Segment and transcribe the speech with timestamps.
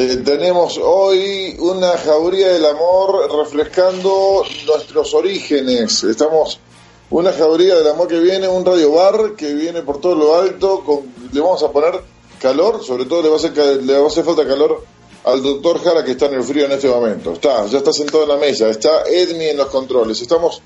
[0.00, 6.04] Eh, tenemos hoy una jauría del amor refrescando nuestros orígenes.
[6.04, 6.60] Estamos
[7.10, 10.84] una jauría del amor que viene, un radio bar que viene por todo lo alto.
[10.84, 11.00] Con,
[11.32, 12.00] le vamos a poner
[12.40, 14.84] calor, sobre todo le va a hacer, le va a hacer falta calor
[15.24, 17.32] al doctor Jara que está en el frío en este momento.
[17.32, 20.22] Está, ya está sentado en la mesa, está Edmi en los controles.
[20.22, 20.62] Estamos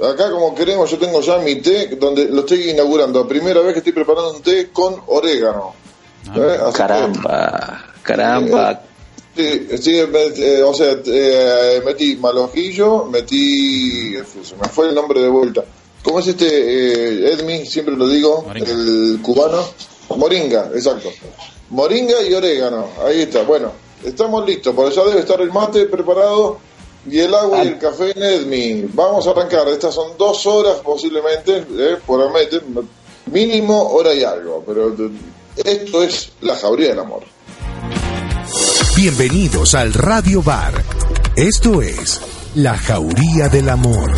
[0.00, 3.26] acá como queremos, yo tengo ya mi té donde lo estoy inaugurando.
[3.26, 5.74] Primera vez que estoy preparando un té con orégano.
[6.28, 6.72] Ah, ¿Eh?
[6.72, 8.82] caramba, caramba.
[9.36, 15.28] Sí, sí eh, o sea, eh, metí malojillo, metí, se me fue el nombre de
[15.28, 15.62] vuelta.
[16.02, 17.66] ¿Cómo es este Edmi?
[17.66, 19.62] Siempre lo digo, el cubano.
[20.16, 21.10] Moringa, exacto.
[21.70, 23.42] Moringa y orégano, ahí está.
[23.42, 23.72] Bueno,
[24.04, 26.58] estamos listos, por ya debe estar el mate preparado
[27.10, 28.88] y el agua y el café en Edmi.
[28.94, 32.60] Vamos a arrancar, estas son dos horas posiblemente, eh, por amete,
[33.32, 34.94] mínimo hora y algo, pero
[35.56, 37.35] esto es la jauría del amor.
[38.96, 40.72] Bienvenidos al Radio Bar.
[41.36, 42.18] Esto es
[42.54, 44.10] La Jauría del Amor.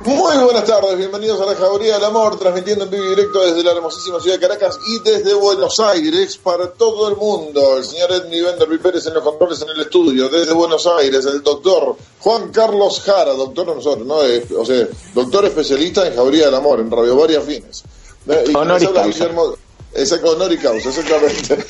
[0.00, 3.62] Muy buenas tardes, bienvenidos a la Jauría del Amor, transmitiendo en vivo y directo desde
[3.62, 7.76] la hermosísima ciudad de Caracas y desde Buenos Aires para todo el mundo.
[7.76, 11.42] El señor Edmi Bender Pérez en los controles en el estudio, desde Buenos Aires, el
[11.42, 14.16] doctor Juan Carlos Jara, doctor de nosotros, ¿no?
[14.58, 17.84] o sea, doctor especialista en Jauría del Amor, en Radio Varias Fines.
[18.26, 19.04] Eh, causa.
[19.04, 19.54] Guillermo,
[19.94, 21.66] exacto, honor y causa, exactamente.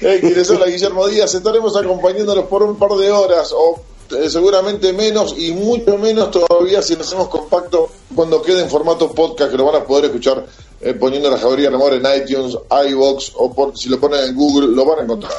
[0.00, 5.34] eh, habla Guillermo Díaz, estaremos acompañándolos por un par de horas o eh, seguramente menos
[5.36, 9.64] y mucho menos todavía si nos hacemos compacto cuando quede en formato podcast que lo
[9.64, 10.46] van a poder escuchar
[10.80, 12.56] eh, poniendo la del Amor en iTunes,
[12.88, 15.32] iBox o por, si lo ponen en Google lo van a encontrar.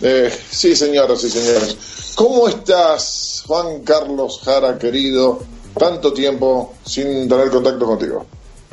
[0.00, 1.76] Eh, sí, señoras y señores.
[2.14, 5.40] ¿Cómo estás, Juan Carlos Jara, querido?
[5.76, 8.26] Tanto tiempo sin tener contacto contigo.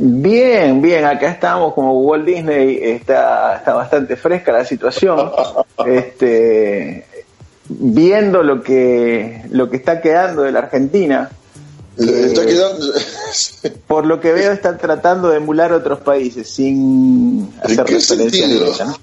[0.03, 5.31] Bien, bien, acá estamos como Walt Disney, está, está bastante fresca la situación.
[5.85, 7.05] este,
[7.67, 11.29] viendo lo que, lo que está quedando de la Argentina.
[11.95, 12.83] está quedando...
[13.87, 18.97] por lo que veo están tratando de emular otros países sin hacer referencia directa, ¿no?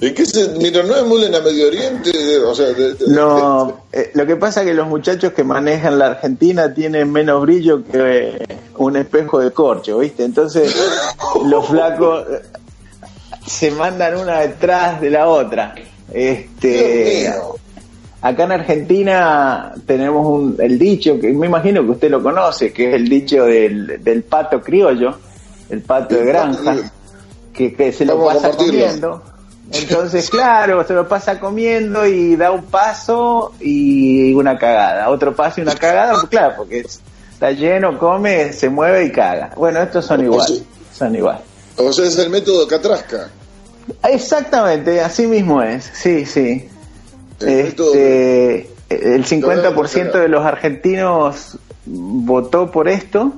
[0.00, 2.68] ¿En qué se, mira, no emulen a Medio Oriente, o sea,
[3.08, 7.42] no, eh, lo que pasa es que los muchachos que manejan la Argentina tienen menos
[7.42, 10.24] brillo que un espejo de corcho, ¿viste?
[10.24, 10.74] Entonces
[11.44, 12.42] los flacos eh,
[13.46, 15.74] se mandan una detrás de la otra.
[16.12, 17.32] Este,
[18.20, 22.88] acá en Argentina tenemos un, el dicho que me imagino que usted lo conoce, que
[22.88, 25.16] es el dicho del, del pato criollo,
[25.70, 26.76] el pato de granja,
[27.52, 29.22] que, se lo pasa comiendo.
[29.70, 35.08] Entonces, claro, se lo pasa comiendo y da un paso y una cagada.
[35.08, 36.80] Otro paso y una cagada, pues claro, porque
[37.32, 39.52] está lleno, come, se mueve y caga.
[39.56, 40.48] Bueno, estos son igual,
[40.92, 41.40] son igual.
[41.76, 43.28] O sea, es el método Catrasca.
[44.04, 46.68] Exactamente, así mismo es, sí, sí.
[47.40, 53.32] Este, el 50% de los argentinos votó por esto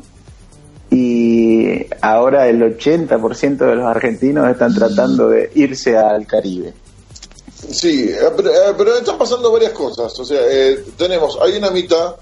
[0.91, 6.75] y ahora el 80% de los argentinos están tratando de irse al Caribe.
[7.71, 10.19] Sí, eh, eh, pero, están pasando varias cosas.
[10.19, 12.17] O sea, eh, tenemos, hay una mitad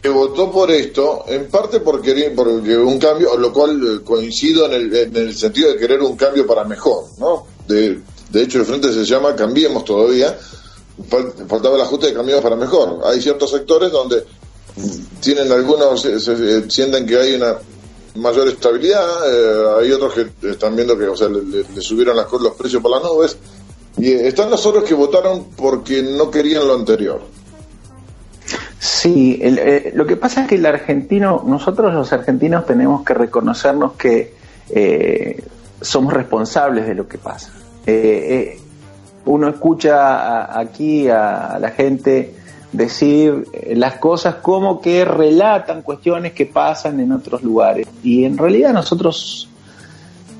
[0.00, 4.94] que votó por esto, en parte porque, porque un cambio, lo cual coincido en el,
[4.94, 7.46] en el sentido de querer un cambio para mejor, ¿no?
[7.66, 8.00] De,
[8.30, 10.36] de hecho, el frente se llama Cambiemos todavía.
[11.48, 13.00] Faltaba el ajuste de Cambiemos para mejor.
[13.04, 14.24] Hay ciertos sectores donde
[15.20, 17.56] tienen algunos, se, sienten que hay una
[18.16, 22.54] mayor estabilidad, eh, hay otros que están viendo que o sea, le, subieron las, los
[22.54, 23.36] precios por las nubes,
[23.98, 27.20] y están los otros que votaron porque no querían lo anterior.
[28.78, 33.92] Sí, eh, lo que pasa es que el argentino, nosotros los argentinos tenemos que reconocernos
[33.94, 34.34] que
[34.70, 35.42] eh,
[35.80, 37.50] somos responsables de lo que pasa.
[37.86, 38.60] Eh, eh,
[39.26, 42.34] uno escucha aquí a, la gente
[42.72, 48.72] decir las cosas como que relatan cuestiones que pasan en otros lugares y en realidad
[48.72, 49.48] nosotros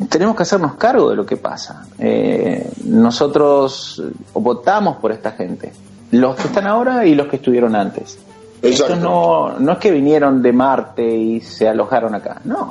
[0.09, 1.87] tenemos que hacernos cargo de lo que pasa.
[1.99, 4.03] Eh, nosotros
[4.35, 5.73] votamos por esta gente,
[6.11, 8.19] los que están ahora y los que estuvieron antes.
[8.63, 12.71] Estos no, no es que vinieron de Marte y se alojaron acá, no,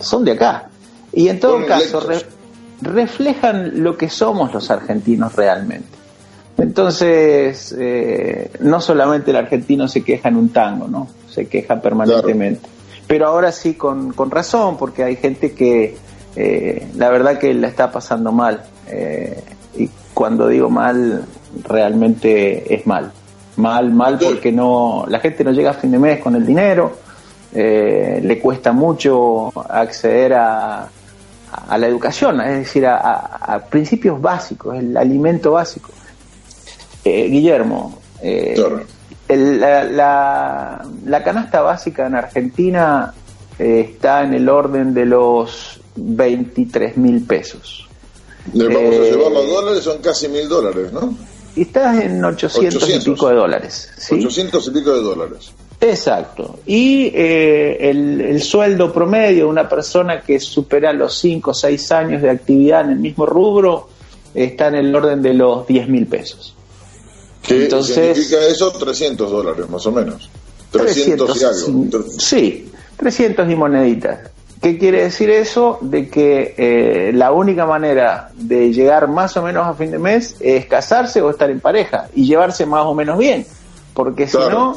[0.00, 0.68] son de acá.
[1.12, 2.02] Y en todo caso,
[2.80, 5.88] reflejan lo que somos los argentinos realmente.
[6.58, 11.06] Entonces, eh, no solamente el argentino se queja en un tango, ¿no?
[11.30, 12.68] Se queja permanentemente.
[13.06, 15.96] Pero ahora sí con, con, razón, porque hay gente que
[16.34, 18.62] eh, la verdad que la está pasando mal.
[18.88, 19.42] Eh,
[19.76, 21.24] y cuando digo mal,
[21.64, 23.12] realmente es mal.
[23.56, 26.96] Mal, mal porque no, la gente no llega a fin de mes con el dinero,
[27.52, 30.88] le cuesta mucho acceder a,
[31.68, 35.90] a la educación, es decir, a, principios básicos, el alimento básico.
[37.04, 38.56] Eh, Guillermo, eh,
[39.28, 43.14] la, la, canasta básica en Argentina
[43.58, 47.88] eh, está en el orden de los 23 mil pesos.
[48.52, 51.14] Le vamos a llevar los dólares, son casi mil dólares, ¿no?
[51.54, 53.90] Y estás en 800, y pico de dólares.
[53.96, 54.14] ¿sí?
[54.14, 55.52] 800 y pico de dólares.
[55.80, 56.60] Exacto.
[56.66, 62.22] Y eh, el, sueldo promedio de una persona que supera los 5 o 6 años
[62.22, 63.88] de actividad en el mismo rubro
[64.34, 66.54] está en el orden de los 10 mil pesos.
[67.42, 68.70] ¿Qué Entonces, significa eso?
[68.72, 70.28] 300 dólares, más o menos.
[70.70, 72.04] 300, y algo.
[72.18, 74.30] Sí, 300 y moneditas.
[74.60, 75.78] ¿Qué quiere decir eso?
[75.80, 80.34] De que eh, la única manera de llegar más o menos a fin de mes
[80.40, 83.46] es casarse o estar en pareja y llevarse más o menos bien,
[83.94, 84.76] porque si no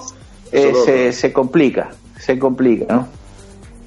[0.52, 3.08] eh, se, se, complica, se complica, ¿no?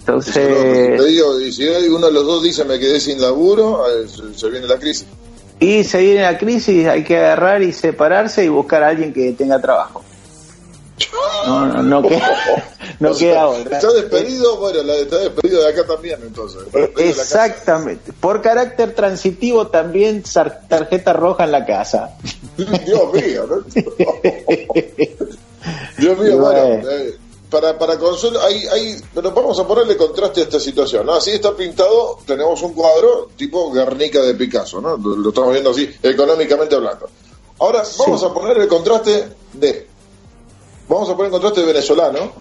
[0.00, 1.00] Entonces...
[1.40, 4.78] y si uno de los dos dice me quedé sin laburo, eh, se viene la
[4.78, 5.06] crisis.
[5.64, 9.32] Y se viene la crisis, hay que agarrar y separarse y buscar a alguien que
[9.32, 10.04] tenga trabajo.
[11.46, 12.30] No, no, no queda,
[13.00, 13.78] no queda otra.
[13.78, 16.64] Está despedido, bueno, está despedido de acá también, entonces.
[16.98, 18.12] Exactamente.
[18.12, 20.22] Por carácter transitivo también
[20.68, 22.10] tarjeta roja en la casa.
[22.58, 23.62] Dios mío, ¿no?
[25.96, 27.14] Dios mío, bueno, eh,
[27.54, 31.12] para, para consuelo, hay, hay, pero vamos a ponerle contraste a esta situación, ¿no?
[31.14, 34.96] Así está pintado, tenemos un cuadro tipo Guernica de Picasso, ¿no?
[34.96, 37.08] Lo, estamos viendo así, económicamente hablando.
[37.60, 39.86] Ahora, vamos a poner el contraste de
[40.88, 42.32] vamos a poner en contraste de venezolano,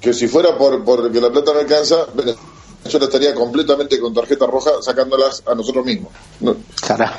[0.00, 4.46] que si fuera por, por que la plata no alcanza, Venezuela estaría completamente con tarjeta
[4.46, 6.12] roja sacándolas a nosotros mismos.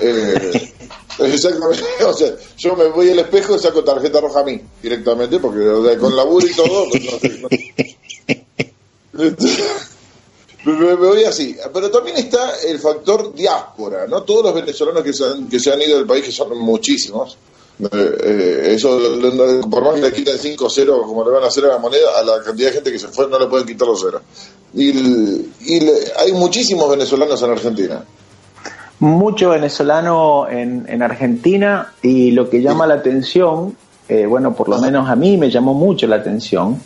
[0.02, 0.74] Eh,
[1.34, 1.84] exactamente.
[2.06, 5.98] O sea, yo me voy al espejo y saco tarjeta roja a mí directamente, porque
[5.98, 6.88] con laburo y todo.
[9.12, 9.34] Pues,
[10.80, 11.56] me, voy así.
[11.74, 14.24] Pero también está el factor diáspora, ¿no?
[14.24, 17.38] Todos los venezolanos que se han, que se han ido del país, que son muchísimos,
[17.82, 19.00] eh, eh, eso,
[19.70, 22.12] por más que le quiten 5 0 como le van a hacer a la moneda,
[22.16, 24.22] a la cantidad de gente que se fue no le pueden quitar los ceros.
[24.76, 24.92] Y,
[26.18, 28.06] hay muchísimos venezolanos en Argentina.
[29.02, 33.76] Mucho venezolano en, en Argentina y lo que llama la atención,
[34.08, 36.80] eh, bueno, por lo menos a mí me llamó mucho la atención,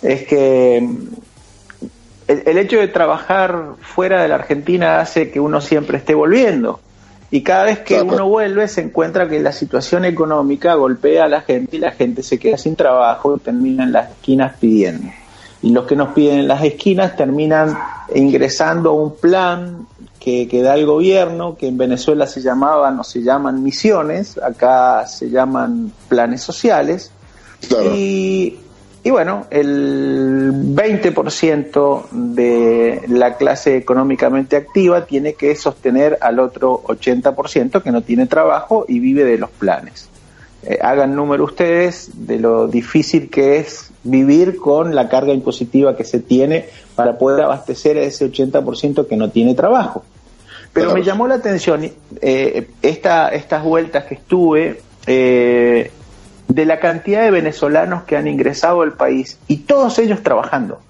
[0.00, 5.98] es que el, el hecho de trabajar fuera de la Argentina hace que uno siempre
[5.98, 6.80] esté volviendo
[7.30, 11.42] y cada vez que uno vuelve se encuentra que la situación económica golpea a la
[11.42, 15.10] gente y la gente se queda sin trabajo y termina en las esquinas pidiendo.
[15.60, 17.76] Y los que nos piden en las esquinas terminan
[18.14, 19.86] ingresando a un plan
[20.18, 25.06] que, que da el gobierno, que en Venezuela se llamaban o se llaman misiones, acá
[25.06, 27.10] se llaman planes sociales.
[27.94, 28.56] Y
[29.08, 37.82] y bueno, el 20% de la clase económicamente activa tiene que sostener al otro 80%
[37.82, 40.10] que no tiene trabajo y vive de los planes.
[40.62, 46.04] Eh, hagan número ustedes de lo difícil que es vivir con la carga impositiva que
[46.04, 46.66] se tiene
[46.98, 50.02] para poder abastecer a ese 80% que no tiene trabajo.
[50.72, 51.88] Pero me llamó la atención
[52.20, 54.80] eh, esta, estas vueltas que estuve.
[55.06, 55.92] Eh,
[56.48, 60.80] de la cantidad de venezolanos que han ingresado al país y todos ellos trabajando.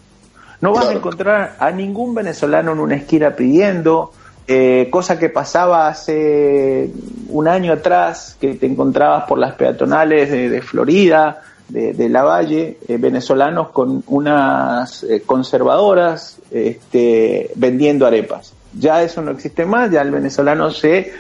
[0.61, 4.13] No vas a encontrar a ningún venezolano en una esquina pidiendo,
[4.47, 6.91] eh, cosa que pasaba hace
[7.29, 12.97] un año atrás, que te encontrabas por las peatonales de, Florida, de, la Valle, eh,
[12.97, 18.53] venezolanos con unas eh, conservadoras este, vendiendo arepas.
[18.79, 21.13] Ya eso no existe más, ya el venezolano se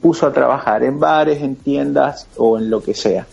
[0.00, 3.26] puso a trabajar en bares, en tiendas o en lo que sea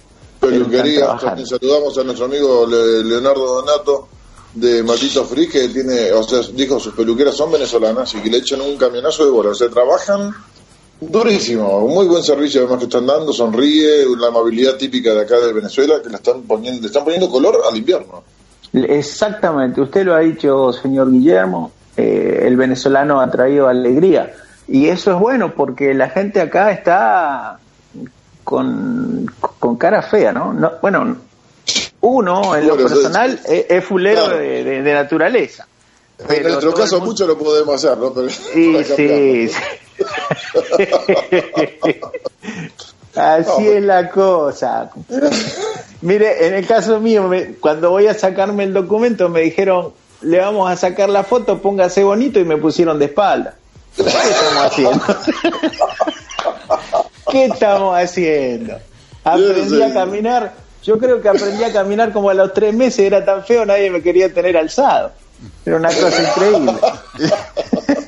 [0.46, 1.18] peluquería.
[1.18, 4.08] También saludamos a nuestro amigo Leonardo Donato
[4.54, 8.38] de Matito Free, que tiene, o sea, dijo sus peluqueras son venezolanas y que le
[8.38, 9.50] echan un camionazo de bola.
[9.50, 10.34] O sea, trabajan
[11.00, 15.54] durísimo, muy buen servicio además que están dando, sonríe, la amabilidad típica de acá de
[15.54, 18.24] Venezuela, que le están poniendo, le están poniendo color al invierno.
[18.74, 24.34] Exactamente, usted lo ha dicho, señor Guillermo, eh, el venezolano ha traído alegría.
[24.68, 27.60] Y eso es bueno porque la gente acá está
[28.44, 29.26] con,
[29.60, 30.54] con cara fea, ¿no?
[30.54, 31.18] no bueno,
[32.02, 35.68] uno en lo personal es, fulero de, naturaleza.
[36.30, 38.14] en nuestro caso mucho lo podemos hacer, ¿no?
[38.14, 39.50] Pero sí, sí,
[43.16, 44.90] Así es la cosa.
[46.02, 50.70] Mire, en el caso mío, cuando voy a sacarme el documento me dijeron, le vamos
[50.70, 53.56] a sacar la foto, póngase bonito y me pusieron de espalda.
[53.96, 55.02] ¿Qué estamos haciendo?
[57.32, 58.78] ¿Qué estamos haciendo?
[59.24, 60.54] Aprendí a caminar.
[60.84, 63.90] Yo creo que aprendí a caminar como a los tres meses, era tan feo, nadie
[63.90, 65.12] me quería tener alzado.
[65.66, 66.74] Era una cosa increíble.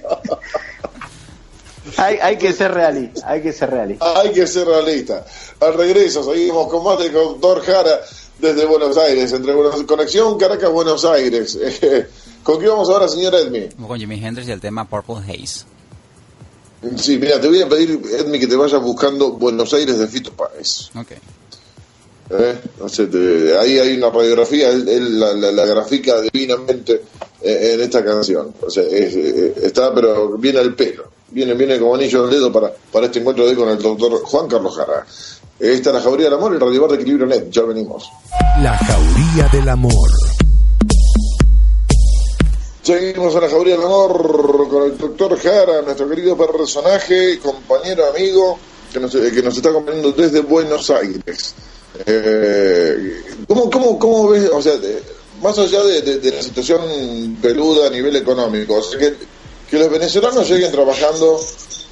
[1.98, 4.20] hay, hay que ser realista, hay que ser realista.
[4.22, 5.26] Hay que ser realista.
[5.60, 8.00] Al regreso seguimos con más del doctor Jara
[8.40, 11.58] desde Buenos Aires, entre Buenos, Conexión Caracas-Buenos Aires.
[12.44, 13.68] ¿Con qué vamos ahora, señor Edmi?
[13.88, 15.66] Con Jimi Hendrix y el tema Purple Haze.
[16.98, 20.32] Sí, mira, te voy a pedir, Edmi, que te vayas buscando Buenos Aires de Fito
[20.32, 20.90] Páez.
[20.96, 21.12] Ok.
[22.30, 22.56] ¿Eh?
[22.82, 27.02] O sea, te- ahí hay una radiografía, él, él la, la- la grafica divinamente
[27.42, 28.54] eh, en esta canción.
[28.62, 31.06] O sea, es, eh, está, pero viene al pelo.
[31.30, 34.22] Viene, viene como anillo al dedo para, para este encuentro de hoy con el doctor
[34.24, 35.06] Juan Carlos Jara.
[35.60, 37.50] Esta es la Jauría del Amor, el Radio Bar de Equilibrio Net.
[37.50, 38.10] Ya venimos.
[38.62, 40.10] La Jauría del Amor.
[42.82, 48.58] Seguimos en la Jauría del Amor con el doctor Jara, nuestro querido personaje, compañero, amigo,
[48.94, 51.54] que nos, que nos está acompañando desde Buenos Aires.
[52.06, 55.04] Eh, ¿cómo, cómo, ¿Cómo ves, o sea, de-
[55.42, 59.16] más allá de, de- de la situación peluda a nivel económico, o sea, que,
[59.70, 61.40] que los venezolanos lleguen trabajando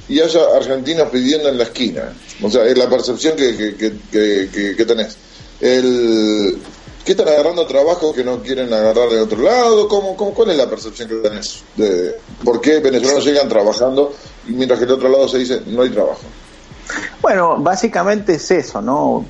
[0.08, 2.14] y haya argentinos pidiendo en la esquina?
[2.42, 5.18] O sea, es la percepción que, que, que, que- tenés.
[5.62, 6.58] El,
[7.04, 9.88] ¿Qué están agarrando trabajo que no quieren agarrar de otro lado?
[9.88, 11.64] ¿Cómo, cómo, ¿Cuál es la percepción que tenés?
[11.76, 14.14] De, ¿Por qué venezolanos llegan trabajando
[14.48, 16.22] y mientras que del otro lado se dice no hay trabajo?
[17.22, 19.26] Bueno, básicamente es eso, ¿no?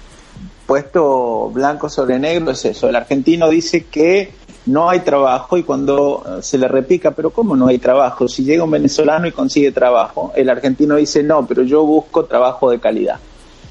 [0.66, 2.88] Puesto blanco sobre negro es eso.
[2.90, 4.34] El argentino dice que
[4.68, 8.28] no hay trabajo y cuando eh, se le repica, pero ¿cómo no hay trabajo?
[8.28, 12.72] Si llega un venezolano y consigue trabajo, el argentino dice no, pero yo busco trabajo
[12.72, 13.20] de calidad.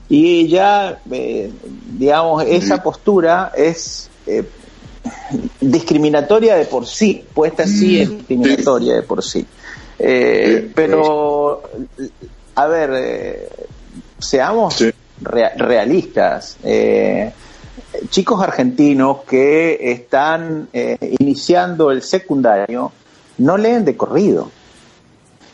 [0.08, 1.50] Y ya, eh,
[1.98, 4.44] digamos, esa postura es eh,
[5.60, 9.44] discriminatoria de por sí, puesta así es discriminatoria de por sí.
[9.98, 11.62] Eh, pero,
[12.54, 13.48] a ver, eh,
[14.18, 14.84] seamos
[15.20, 16.56] realistas.
[16.62, 17.32] Eh,
[18.10, 22.92] chicos argentinos que están eh, iniciando el secundario
[23.38, 24.50] no leen de corrido.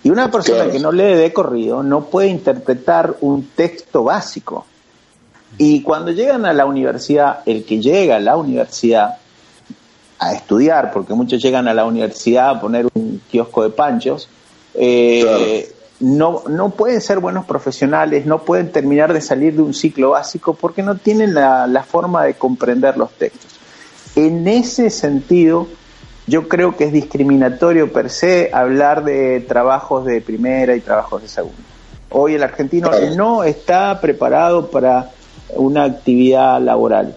[0.03, 0.73] Y una persona Claro.
[0.73, 4.65] que no lee de corrido no puede interpretar un texto básico.
[5.59, 9.19] Y cuando llegan a la universidad, el que llega a la universidad
[10.19, 14.29] a estudiar, porque muchos llegan a la universidad a poner un kiosco de panchos,
[14.75, 15.71] eh,
[16.01, 20.55] no, no pueden ser buenos profesionales, no pueden terminar de salir de un ciclo básico
[20.55, 23.61] porque no tienen la, la forma de comprender los textos.
[24.17, 25.69] En ese sentido,
[26.27, 31.29] yo creo que es discriminatorio per se hablar de trabajos de primera y trabajos de
[31.29, 31.59] segunda.
[32.11, 35.11] Hoy el argentino no está preparado para
[35.55, 37.17] una actividad laboral.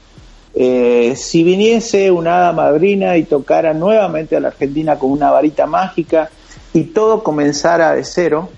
[0.56, 5.66] Eh, si viniese una hada madrina y tocara nuevamente a la Argentina con una varita
[5.66, 6.30] mágica
[6.74, 8.50] y todo comenzara de cero,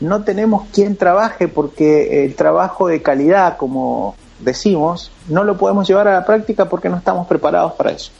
[0.00, 6.08] no tenemos quien trabaje porque el trabajo de calidad, como decimos, no lo podemos llevar
[6.08, 8.10] a la práctica porque no estamos preparados para eso.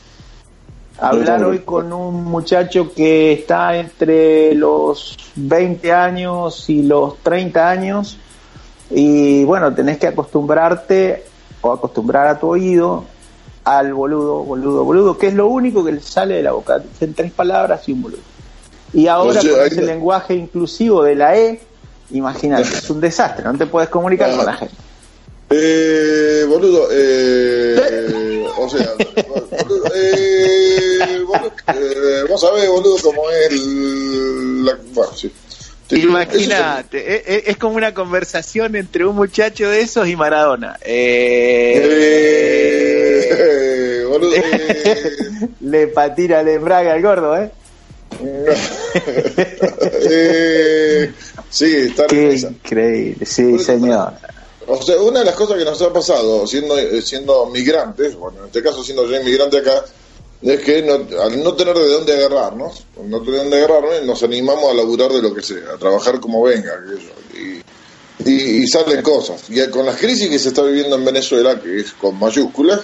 [0.99, 8.19] Hablar hoy con un muchacho que está entre los 20 años y los 30 años
[8.91, 11.25] y bueno, tenés que acostumbrarte
[11.61, 13.05] o acostumbrar a tu oído
[13.65, 16.79] al boludo, boludo, boludo, que es lo único que le sale de la boca.
[16.79, 18.34] Dicen tres palabras y un boludo.
[18.95, 21.61] Y ahora con ese no- lenguaje inclusivo de la E,
[22.13, 24.37] imagínate, es un desastre, no te puedes comunicar Ah.
[24.37, 24.75] con la gente.
[25.51, 28.95] Eh, boludo, eh, o sea,
[29.59, 35.31] boludo, eh, boludo, eh, vos sabés, boludo, cómo es el, la, bueno, sí.
[35.91, 40.79] Imagínate, es, es como una conversación entre un muchacho de esos y Maradona.
[40.83, 41.83] Eh,
[43.31, 45.11] Eh, boludo, eh,
[45.61, 47.51] le patina le embraga al gordo, ¿eh?
[50.11, 51.13] Eh,
[51.51, 54.13] sí, está Qué increíble, sí, señor.
[54.67, 58.41] O sea, una de las cosas que nos ha pasado siendo eh, siendo migrantes, bueno,
[58.41, 59.85] en este caso siendo yo inmigrante acá,
[60.43, 64.23] es que no- al no tener de dónde agarrarnos, no tener de dónde agarrarnos, nos
[64.23, 66.73] animamos a laburar de lo que sea, a trabajar como venga,
[67.35, 67.61] y,
[68.31, 69.43] y- y salen cosas.
[69.51, 72.81] Y con las crisis que se está viviendo en Venezuela, que es con mayúsculas,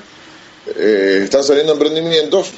[0.76, 2.50] eh, están saliendo emprendimientos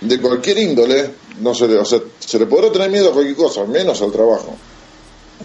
[0.00, 3.36] de cualquier índole, no se le, o sea, se le podrá tener miedo a cualquier
[3.36, 4.54] cosa, menos al trabajo.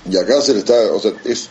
[0.10, 1.50] Y acá se le está, o sea, es,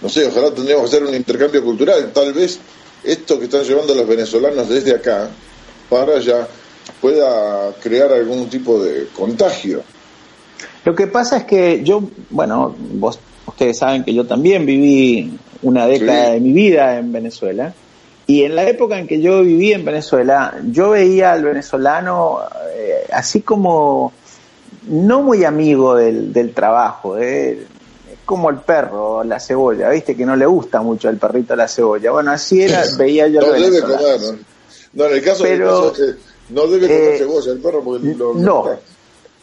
[0.00, 2.58] no sé, ojalá tendríamos que hacer un intercambio cultural, tal vez
[3.02, 5.30] esto que están llevando los venezolanos desde acá
[5.90, 6.48] para allá
[7.00, 9.82] pueda crear algún tipo de contagio.
[10.84, 15.86] Lo que pasa es que yo, bueno, vos, ustedes saben que yo también viví una
[15.86, 16.32] década Sí.
[16.32, 17.74] de mi vida en Venezuela.
[18.26, 22.40] Y en la época en que yo viví en Venezuela, yo veía al venezolano
[22.74, 24.12] eh, así como
[24.88, 27.66] no muy amigo del, del trabajo, eh,
[28.24, 32.10] como el perro, la cebolla, viste que no le gusta mucho al perrito la cebolla.
[32.12, 34.18] Bueno, así era, veía yo al No debe venezolano.
[34.18, 34.38] comer, ¿no?
[34.94, 36.04] No, en el caso, Pero, el caso,
[36.50, 38.64] no debe comer eh, cebolla el perro porque lo, no.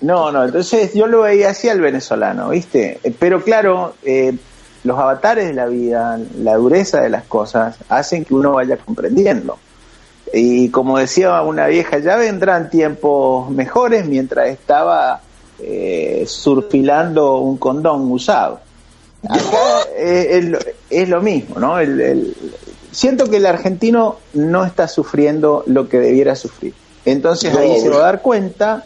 [0.02, 3.00] No, no, entonces yo lo veía así al venezolano, ¿viste?
[3.20, 4.34] Pero claro, eh,
[4.84, 9.58] los avatares de la vida, la dureza de las cosas, hacen que uno vaya comprendiendo.
[10.34, 15.22] Y como decía una vieja, ya vendrán tiempos mejores mientras estaba
[15.60, 18.60] eh, surfilando un condón usado.
[19.28, 20.58] Acá eh,
[20.90, 21.76] es, lo mismo, ¿no?
[22.92, 26.74] siento que el argentino no está sufriendo lo que debiera sufrir.
[27.06, 28.86] Entonces ahí se va a dar cuenta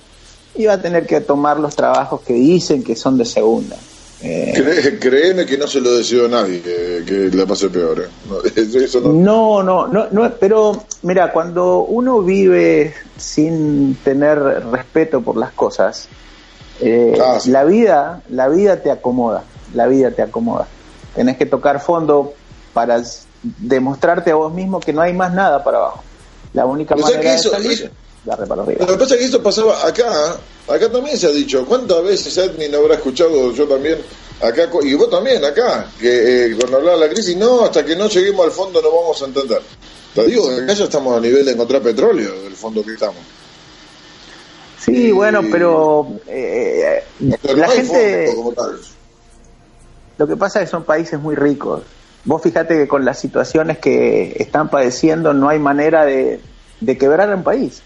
[0.55, 3.77] y va a tener que tomar los trabajos que dicen que son de segunda.
[4.21, 8.01] Eh, créeme que no se lo deseo a nadie que, que la pase peor.
[8.01, 8.89] ¿eh?
[9.03, 14.39] No, no, no, no, pero mira, cuando uno vive sin tener
[14.71, 16.07] respeto por las cosas,
[16.81, 19.43] eh, ah, la vida, la vida te acomoda,
[19.73, 20.67] la vida te acomoda.
[21.13, 22.33] Tenés que tocar fondo
[22.73, 23.01] para
[23.41, 26.03] demostrarte a vos mismo que no hay más nada para abajo.
[26.53, 27.91] La única manera de salir
[28.25, 32.35] lo que pasa es que esto pasaba acá, acá también se ha dicho, ¿cuántas veces
[32.37, 33.99] Edwin habrá escuchado yo también
[34.41, 37.95] acá, y vos también acá, que eh, cuando hablaba de la crisis, no, hasta que
[37.95, 39.61] no lleguemos al fondo no vamos a entender.
[40.15, 43.21] Te digo, acá ya estamos a nivel de encontrar petróleo del fondo que estamos.
[44.79, 48.33] Sí, bueno, pero, eh, la gente...
[50.17, 51.81] Lo que pasa es que son países muy ricos.
[52.23, 56.39] Vos fíjate que con las situaciones que están padeciendo no hay manera de,
[56.79, 57.81] de quebrar un país.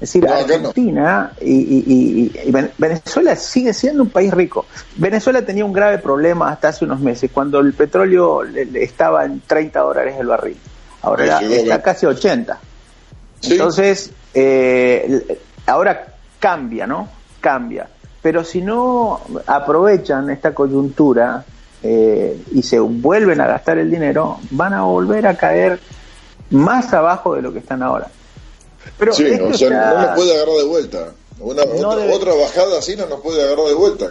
[0.00, 2.30] Es decir, Argentina y,
[2.78, 4.66] Venezuela sigue siendo un país rico.
[4.96, 8.44] Venezuela tenía un grave problema hasta hace unos meses, cuando el petróleo
[8.74, 10.56] estaba en 30 dólares el barril.
[11.02, 12.58] Ahora está casi 80.
[13.42, 17.08] Entonces, eh, ahora cambia, ¿no?
[17.40, 17.88] Cambia.
[18.22, 21.44] Pero si no aprovechan esta coyuntura
[21.82, 25.80] eh, y se vuelven a gastar el dinero, van a volver a caer
[26.50, 28.08] más abajo de lo que están ahora.
[28.96, 31.12] Pero sí, o sea, no nos puede agarrar de vuelta.
[31.40, 34.10] Una, otra, bajada así no nos puede agarrar de vuelta.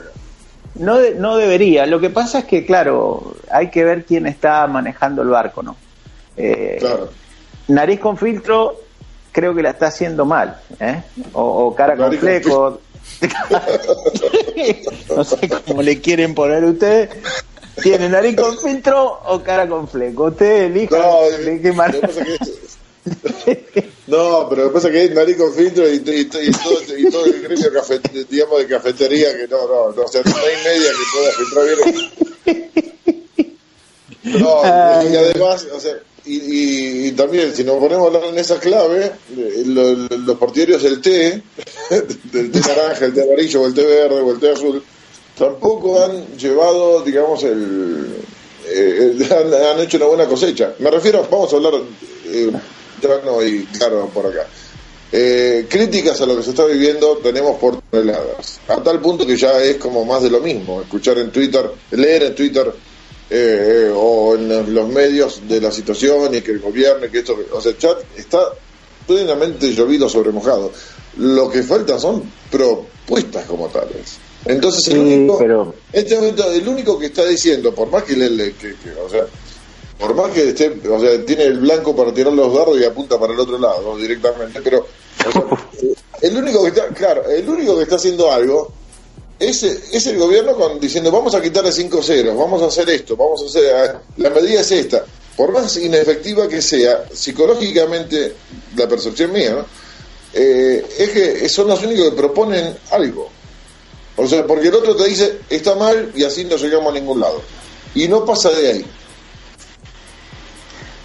[0.75, 1.85] No, no debería.
[1.85, 5.75] Lo que pasa es que, claro, hay que ver quién está manejando el barco, ¿no?
[6.37, 7.09] Eh, claro.
[7.67, 8.79] Nariz con filtro,
[9.31, 11.03] creo que la está haciendo mal, ¿eh?
[11.33, 12.79] O, cara con fleco.
[15.15, 17.09] no sé cómo le quieren poner ustedes.
[17.81, 20.25] ¿Tiene nariz con filtro o cara con fleco?
[20.25, 20.97] Usted elija.
[20.97, 21.19] No,
[21.61, 21.71] qué
[24.07, 26.41] no, pero lo que pasa es que hay nariz con filtro y, todo,
[27.25, 27.71] el gremio
[28.29, 31.65] digamos, de cafetería que no, no, no, o sea, no hay media que pueda filtrar
[31.75, 32.71] bien.
[34.23, 34.61] No,
[35.09, 35.93] y además, o sea,
[36.25, 39.11] y, también, si nos ponemos a hablar en esa clave,
[39.65, 41.41] los, los partidarios del té,
[41.89, 44.83] del té naranja, el té amarillo, o el té verde, o el té azul,
[45.37, 48.07] tampoco han llevado, digamos, el,
[48.67, 49.27] eh,
[49.71, 50.73] han, hecho una buena cosecha.
[50.79, 51.73] Me refiero, vamos a hablar
[52.25, 52.51] eh,
[53.45, 54.47] y claro por acá.
[55.11, 59.37] Eh, críticas a lo que se está viviendo tenemos por toneladas, a tal punto que
[59.37, 62.73] ya es como más de lo mismo, escuchar en Twitter, leer en Twitter
[63.29, 67.37] eh, o en los medios de la situación y que el gobierno, y que esto,
[67.53, 68.39] o sea, chat está
[69.07, 70.71] plenamente llovido sobre mojado.
[71.17, 74.17] Lo que falta son propuestas como tales.
[74.45, 78.75] Entonces, el único, este momento, el único que está diciendo, por más que le, que,
[79.03, 79.25] o sea,
[79.99, 83.19] por más que esté, o sea, tiene el blanco para tirar los dardos y apunta
[83.19, 84.85] para el otro lado directamente, pero
[86.21, 88.71] el único que está, claro, el único que está haciendo algo
[89.39, 93.15] es, es el gobierno con, diciendo vamos a quitarle 5 ceros, vamos a hacer esto,
[93.15, 95.05] vamos a hacer, la medida es esta.
[95.35, 98.33] Por más inefectiva que sea, psicológicamente,
[98.75, 99.63] la percepción mía,
[100.33, 103.29] eh, es que son los únicos que proponen algo.
[104.15, 107.19] O sea, porque el otro te dice, está mal y así no llegamos a ningún
[107.19, 107.41] lado.
[107.93, 108.85] Y no pasa de ahí.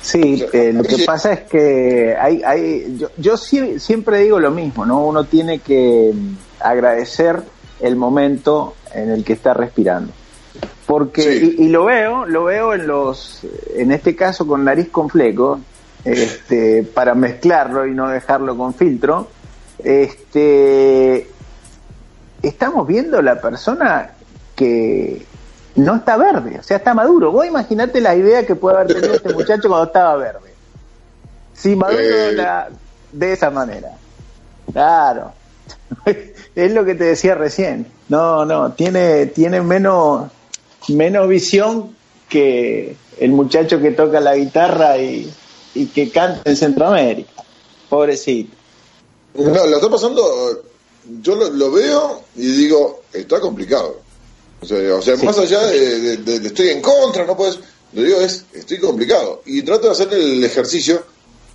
[0.02, 4.84] Sí, eh, lo que pasa es que hay, hay yo, yo siempre digo lo mismo,
[4.84, 5.04] ¿no?
[5.06, 6.12] Uno tiene que
[6.60, 7.42] agradecer
[7.80, 10.12] el momento en el que está respirando.
[10.86, 13.40] Porque, y, lo veo, lo veo en los,
[13.74, 15.60] en este caso con nariz con fleco,
[16.04, 19.28] este, para mezclarlo y no dejarlo con filtro,
[19.82, 21.28] este,
[22.42, 24.10] estamos viendo la persona
[24.54, 25.24] que,
[25.76, 27.32] no está verde, o sea, está maduro.
[27.32, 30.52] Vos imaginate la idea que puede haber tenido este muchacho cuando estaba verde.
[31.54, 32.36] Si maduro eh.
[33.12, 33.92] de esa manera.
[34.72, 35.32] Claro.
[36.54, 37.86] es lo que te decía recién.
[38.08, 40.30] No, no, tiene, tiene menos,
[40.88, 41.96] menos visión
[42.28, 45.32] que el muchacho que toca la guitarra y,
[45.74, 47.30] y que canta en Centroamérica.
[47.88, 48.56] Pobrecito.
[49.34, 50.22] No, lo está pasando,
[51.22, 54.01] yo lo veo y digo, está complicado.
[54.62, 57.58] O sea, más allá de, estoy en contra, no puedes.
[57.92, 59.42] Lo digo es, estoy complicado.
[59.44, 61.04] Y trato de hacer el ejercicio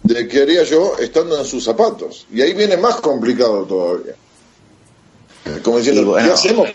[0.03, 2.27] de qué haría yo estando en sus zapatos.
[2.33, 4.13] Y ahí viene más complicado todavía.
[5.63, 6.27] Como diciendo, bueno.
[6.27, 6.69] ¿qué hacemos?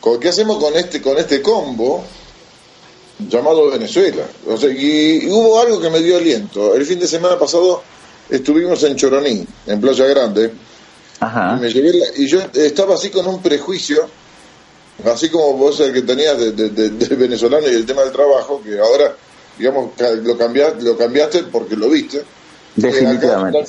[0.00, 2.04] con- ¿Qué hacemos con este con este combo
[3.28, 4.24] llamado Venezuela?
[4.46, 6.74] O sea, y, y hubo algo que me dio aliento.
[6.74, 7.82] El fin de semana pasado
[8.30, 10.52] estuvimos en Choroní, en Playa Grande,
[11.20, 11.56] Ajá.
[11.56, 14.08] y, me llevé la- y yo estaba así con un prejuicio,
[15.04, 18.78] así como vos el que tenías de, de- venezolano y el tema del trabajo, que
[18.78, 19.14] ahora,
[19.58, 19.90] digamos,
[20.22, 22.22] lo cambiaste, lo cambiaste porque lo viste.
[22.76, 23.58] Definitivamente.
[23.58, 23.62] Eh,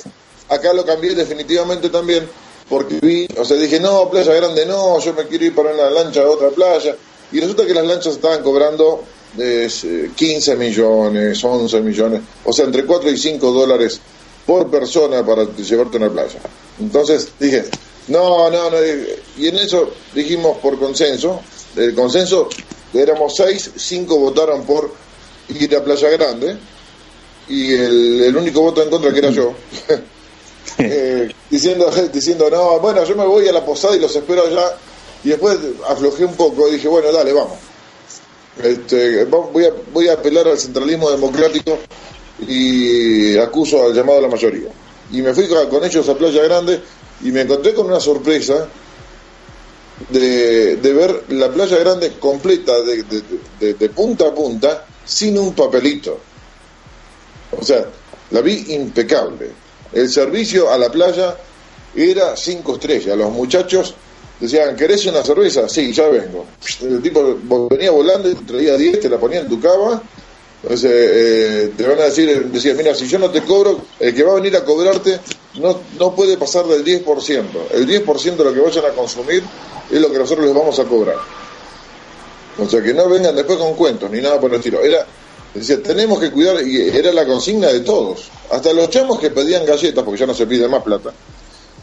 [0.48, 2.26] acá, acá lo cambié definitivamente también
[2.68, 5.90] porque vi, o sea, dije, no, Playa Grande no, yo me quiero ir para una
[5.90, 6.94] lancha a otra playa.
[7.32, 9.02] Y resulta que las lanchas estaban cobrando
[9.38, 9.68] eh,
[10.14, 14.00] 15 millones, 11 millones, o sea, entre 4 y 5 dólares
[14.46, 16.38] por persona para llevarte a una playa.
[16.80, 17.64] Entonces dije,
[18.10, 18.76] no, no, no.
[19.38, 21.40] Y en eso dijimos por consenso,
[21.76, 22.48] el consenso
[22.92, 24.92] éramos 6, 5 votaron por
[25.48, 26.56] ir a Playa Grande
[27.48, 29.54] y el, el único voto en contra que era yo.
[30.78, 34.76] Eh, diciendo, diciendo, no, bueno, yo me voy a la posada y los espero allá.
[35.24, 37.58] Y después aflojé un poco y dije, bueno, dale, vamos.
[38.62, 41.78] Este, voy, a, voy a apelar al centralismo democrático
[42.46, 44.68] y acuso al llamado de la mayoría.
[45.12, 46.80] Y me fui con ellos a Playa Grande
[47.22, 48.66] y me encontré con una sorpresa
[50.08, 53.04] de, de ver la Playa Grande completa de,
[53.74, 56.18] de- punta a punta sin un papelito.
[57.58, 57.84] O sea,
[58.30, 59.50] la vi impecable.
[59.92, 61.36] El servicio a la playa
[61.94, 63.16] era cinco estrellas.
[63.16, 63.94] Los muchachos
[64.38, 65.68] decían, ¿querés una cerveza?
[65.68, 66.46] Sí, ya vengo.
[66.80, 67.36] El tipo
[67.68, 70.00] venía volando y traía 10, te la ponía en tu cama.
[70.62, 74.22] Entonces, eh, te van a decir, decía, mira, si yo no te cobro, el que
[74.22, 75.18] va a venir a cobrarte
[75.54, 77.44] no, no puede pasar del 10%.
[77.72, 79.42] El 10% de lo que vayan a consumir
[79.90, 81.16] es lo que nosotros les vamos a cobrar.
[82.58, 84.80] O sea, que no vengan después con cuentos ni nada por el estilo.
[84.82, 85.06] Era,
[85.54, 88.28] decía, tenemos que cuidar, y era la consigna de todos.
[88.50, 91.10] Hasta los chamos que pedían galletas, porque ya no se pide más plata,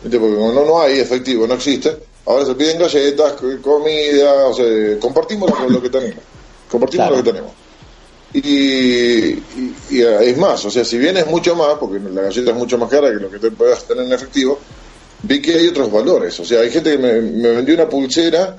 [0.04, 4.54] porque como no, no hay efectivo, no existe, ahora se piden galletas, co- comida, o
[4.54, 4.66] sea,
[5.00, 6.24] compartimos lo, lo que tenemos.
[6.70, 7.18] Compartimos Claro.
[7.18, 7.52] lo que tenemos.
[8.34, 12.24] Y, y- y, eh, es más, o sea, si bien es mucho más, porque la
[12.24, 14.60] galleta es mucho más cara que lo que te puedas tener en efectivo,
[15.24, 16.40] vi que hay otros valores.
[16.40, 18.56] O sea, hay gente que me, me vendió una pulsera,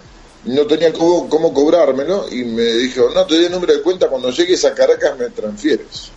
[0.46, 4.09] no tenía cómo, cómo cobrármelo y me dijo, no, te doy el número de cuenta,
[4.09, 6.11] cuando llegues a Caracas me transfieres.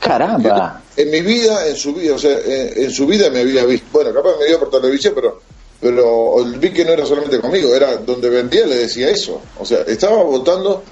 [0.00, 0.82] Caramba.
[0.96, 3.86] En mi vida, en su vida, o sea, en, en su vida me había visto,
[3.92, 5.40] bueno, capaz me vio por televisión, pero
[5.80, 9.42] pero vi que no era solamente conmigo, era donde vendía le decía eso.
[9.58, 10.82] O sea, estaba votando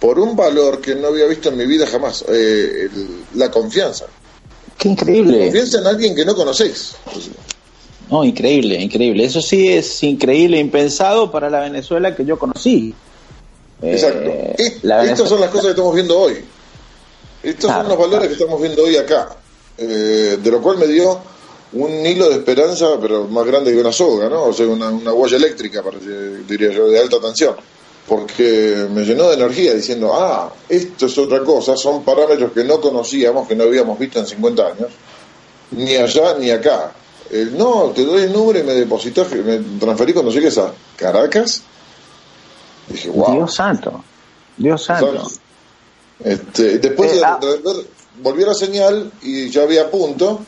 [0.00, 4.06] por un valor que no había visto en mi vida jamás, eh, el- la confianza.
[4.78, 5.44] Qué increíble.
[5.44, 6.94] Confianza en alguien que no conocéis.
[8.10, 9.24] No, increíble, increíble.
[9.24, 12.94] Eso sí es increíble, impensado para la Venezuela que yo conocí.
[13.82, 14.28] Exacto.
[14.28, 16.34] Eh, Es- la Estas son las cosas que estamos viendo hoy.
[17.42, 18.28] Estos Claro, son los valores claro.
[18.28, 19.36] que estamos viendo hoy acá.
[19.78, 21.18] Eh, de lo cual me dio
[21.72, 24.44] un hilo de esperanza, pero más grande que una soga, ¿no?
[24.44, 25.82] O sea, una, una huella eléctrica,
[26.48, 27.54] diría yo, de alta tensión.
[28.08, 32.80] Porque me llenó de energía diciendo, ah, esto es otra cosa, son parámetros que no
[32.80, 34.88] conocíamos, que no habíamos visto en 50 años,
[35.72, 36.92] ni allá ni acá.
[37.30, 41.62] El, no, te doy el número y me depositas, me transferí cuando llegues a Caracas.
[42.88, 43.32] Dije, wow.
[43.34, 44.04] Dios santo.
[44.56, 45.28] Dios santo.
[46.22, 47.40] Este, después Eh, de, ah.
[48.22, 50.40] volvió la señal y ya había punto.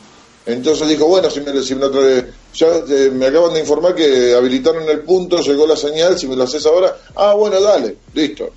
[0.45, 3.95] Entonces dijo, bueno, si me, si me lo trae- ya eh, me acaban de informar
[3.95, 7.95] que habilitaron el punto, llegó la señal, si me lo haces ahora, ah, bueno, dale,
[8.13, 8.49] listo.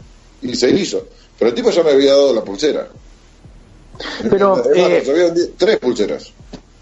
[0.43, 1.07] Y se hizo.
[1.39, 2.89] Pero el tipo ya me había dado la pulsera.
[4.31, 6.33] Pero, Es más, eh, habían tres pulseras.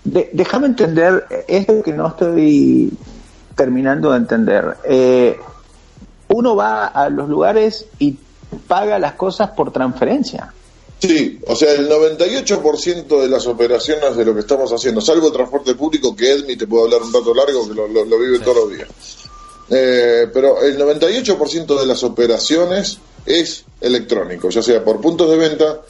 [0.05, 2.91] De- déjame entender, eh, esto que no estoy
[3.57, 4.77] terminando de entender.
[4.85, 5.39] Eh,
[6.29, 8.17] uno va a los lugares y
[8.67, 10.53] paga las cosas por transferencia.
[11.01, 15.33] Sí, o sea, el 98% de las operaciones de lo que estamos haciendo, salvo el
[15.33, 18.39] transporte público, que Edmi te puedo hablar un rato largo, que lo, lo- lo vive
[18.41, 18.89] todos los días.
[19.71, 25.81] Eh, pero el 98% de las operaciones es electrónico, ya sea por puntos de venta,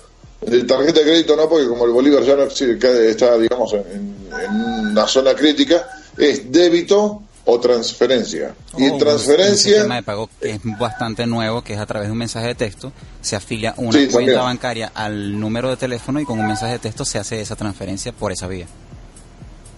[0.42, 4.90] de tarjeta de crédito no, porque como el Bolívar ya no está, digamos, en, en
[4.92, 8.54] una zona crítica, es débito o transferencia.
[8.76, 9.72] Y Oh, en Un transferencia...
[9.74, 12.54] sistema de pago que es bastante nuevo, que es a través de un mensaje de
[12.54, 14.38] texto, se afilia una Sí, cuenta también.
[14.44, 18.12] bancaria al número de teléfono y con un mensaje de texto se hace esa transferencia
[18.12, 18.66] por esa vía.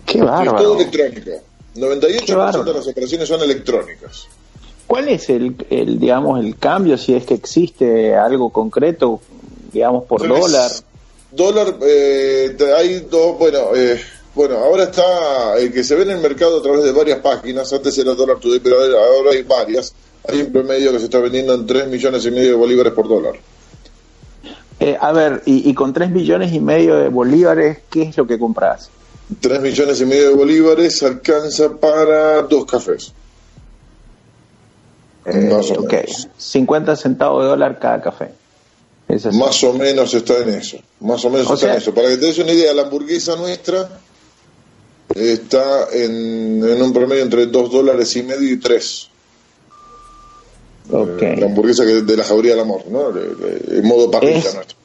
[0.07, 0.75] Qué Es todo bárbaro.
[0.77, 1.31] electrónico.
[1.77, 2.65] 98% Qué bárbaro.
[2.65, 4.27] de las operaciones son electrónicas.
[4.87, 9.21] ¿Cuál es el, el, digamos, el cambio, si es que existe algo concreto,
[9.73, 10.71] digamos, por Entonces, dólar?
[11.31, 13.99] Dólar, eh, hay dos, bueno, eh,
[14.35, 17.73] bueno, ahora está el que se ve en el mercado a través de varias páginas,
[17.73, 19.95] antes era dólar today, pero ahora hay varias.
[20.29, 23.09] Hay un promedio que se está vendiendo en 3 millones y medio de bolívares por
[23.09, 23.35] dólar.
[24.81, 28.27] Eh, a ver, y, y con 3 millones y medio de bolívares, ¿qué es lo
[28.27, 28.89] que compras?
[29.41, 33.13] 3 millones y medio de bolívares alcanza para dos cafés.
[35.25, 36.29] Eh, Más o ok, menos.
[36.37, 38.31] 50 centavos de dólar cada café.
[39.33, 40.79] Más o menos está en eso.
[41.01, 41.93] Más o menos O está sea- en eso.
[41.95, 43.89] Para que te des una idea, la hamburguesa nuestra
[45.15, 49.09] está en, en un promedio entre 2 dólares y medio y 3.
[50.91, 51.23] Ok.
[51.39, 53.09] La hamburguesa que de la jauría del amor, ¿no?
[53.17, 54.77] En modo parrilla Es- nuestro.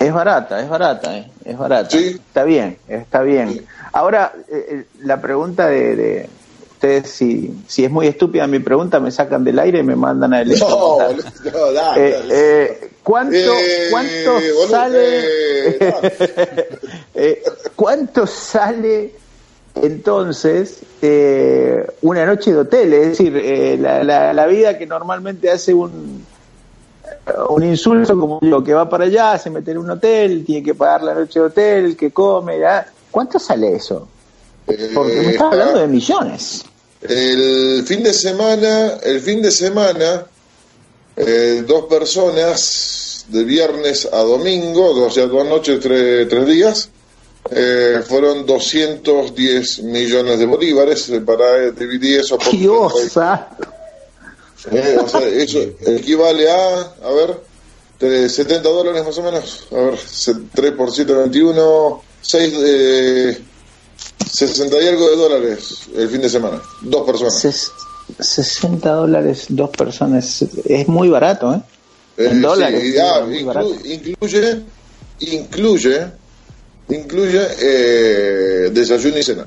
[0.00, 1.90] Es barata, es barata, eh, es barata.
[1.90, 2.10] Sí.
[2.28, 3.52] Está bien, está bien.
[3.54, 3.62] Sí.
[3.92, 6.28] Ahora, eh, eh, la pregunta de, de
[6.70, 10.34] ustedes, si, si es muy estúpida mi pregunta, me sacan del aire y me mandan
[10.34, 12.34] a No, boludo, no, dale, Eh, dale.
[12.64, 15.20] eh, ¿Cuánto, Eh, cuánto boludo, sale?
[15.24, 15.78] eh,
[17.16, 17.42] eh,
[17.74, 19.14] ¿Cuánto sale
[19.82, 22.92] entonces eh, una noche de hotel?
[22.92, 26.24] Es decir, eh, la, la- la vida que normalmente hace un
[27.50, 30.74] un insulto como digo, que va para allá, se mete en un hotel, tiene que
[30.74, 32.58] pagar la noche de hotel, que come.
[33.10, 34.08] ¿cuánto sale eso?
[34.94, 36.64] Porque me eh, estás hablando de millones.
[37.02, 40.24] El fin de semana, el fin de semana,
[41.16, 46.90] eh, dos personas de viernes a domingo, o sea, dos noches, tres, tres días,
[47.50, 51.08] eh, fueron 210 millones de bolívares.
[51.10, 52.92] eh, Para eh, dividir eso por Dios.
[54.72, 57.40] Eh, o sea, eso equivale a, a ver,
[57.98, 59.66] tre- 70 dólares más o menos.
[59.70, 63.38] A ver, se- 3 por 7, 21, 6, eh,
[64.32, 66.60] 60 y algo de dólares el fin de semana.
[66.82, 67.34] Dos personas.
[67.44, 67.70] Ses-
[68.18, 70.42] 60 dólares dos personas.
[70.64, 71.60] Es muy barato, ¿eh?
[72.16, 73.74] Eh, en dólares, sí, sí, ah, muy inclu- barato.
[73.84, 74.62] incluye,
[75.20, 76.06] incluye,
[76.88, 79.46] incluye eh, desayuno y cena.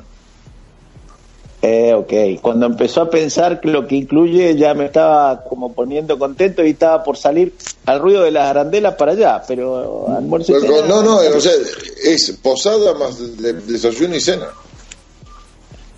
[1.64, 2.42] Eh, ok.
[2.42, 6.72] Cuando empezó a pensar que lo que incluye ya me estaba como poniendo contento y
[6.72, 7.54] estaba por salir
[7.86, 11.52] al ruido de las arandelas para allá, pero almuerzo y cena, no, no, o sea,
[12.04, 14.48] es posada más de- de- desayuno y cena.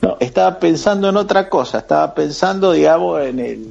[0.02, 3.68] No, estaba pensando en otra cosa, estaba pensando, digamos, en el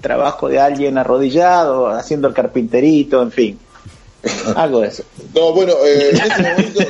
[0.00, 3.58] trabajo de alguien arrodillado, haciendo el carpinterito, en fin.
[4.56, 5.04] Algo de eso.
[5.34, 6.80] No, bueno, eh, en este momento,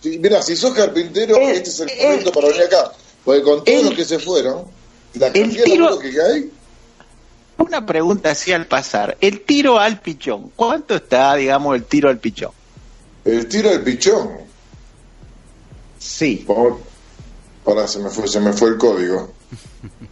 [0.00, 2.92] si, mira, si sos carpintero, El- este es el el- momento para venir acá.
[3.24, 4.64] Porque con todos los que se fueron,
[5.14, 6.50] la cantidad de tiro- laburo que hay,
[7.58, 9.16] Una pregunta así al pasar.
[9.20, 12.50] El tiro al pichón, ¿cuánto está, digamos, el tiro al pichón?
[13.24, 14.30] el tiro del pichón.
[15.98, 16.78] Sí, Por,
[17.64, 19.32] para, se me fue, se me fue el código.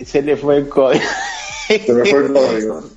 [0.04, 1.04] se le fue el código.
[1.68, 2.84] Se me fue el código.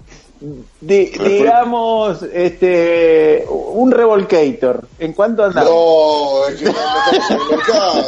[0.82, 4.88] Di- digamos, este, un revolcator.
[5.00, 5.70] ¿En cuánto andamos?
[5.72, 8.04] No, es que no, no estamos en el mercado.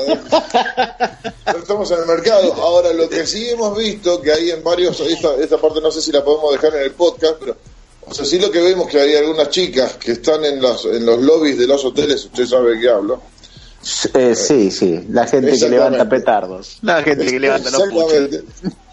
[1.46, 2.54] No estamos en el mercado.
[2.56, 6.02] Ahora, lo que sí hemos visto, que hay en varios, esta, esta parte no sé
[6.02, 7.56] si la podemos dejar en el podcast, pero,
[8.06, 11.06] o sea, sí lo que vemos que hay algunas chicas que están en los, en
[11.06, 13.22] los lobbies de los hoteles, usted sabe de qué hablo.
[14.14, 16.80] Eh, sí, sí, la gente que levanta petardos.
[16.82, 18.30] La gente que levanta los puchos.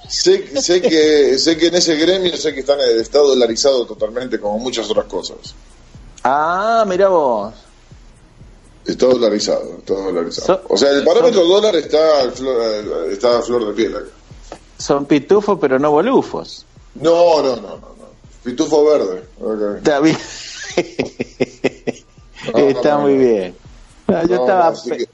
[0.09, 4.59] Sé, sé que sé que en ese gremio sé que están está dolarizado totalmente como
[4.59, 5.37] muchas otras cosas.
[6.23, 7.55] Ah, mira vos.
[8.85, 10.47] Está dolarizado, está dolarizado.
[10.47, 12.63] So- o sea, el parámetro dólar está al flor,
[13.11, 14.07] está a flor de piel acá.
[14.79, 16.65] Son pitufos, pero no bolufos.
[16.95, 18.07] No, no, no, no, no.
[18.45, 19.25] Pitufo verde.
[19.79, 20.17] Está bien.
[22.53, 23.57] No, Está no, muy bien.
[24.07, 25.09] Yo estaba pe- que-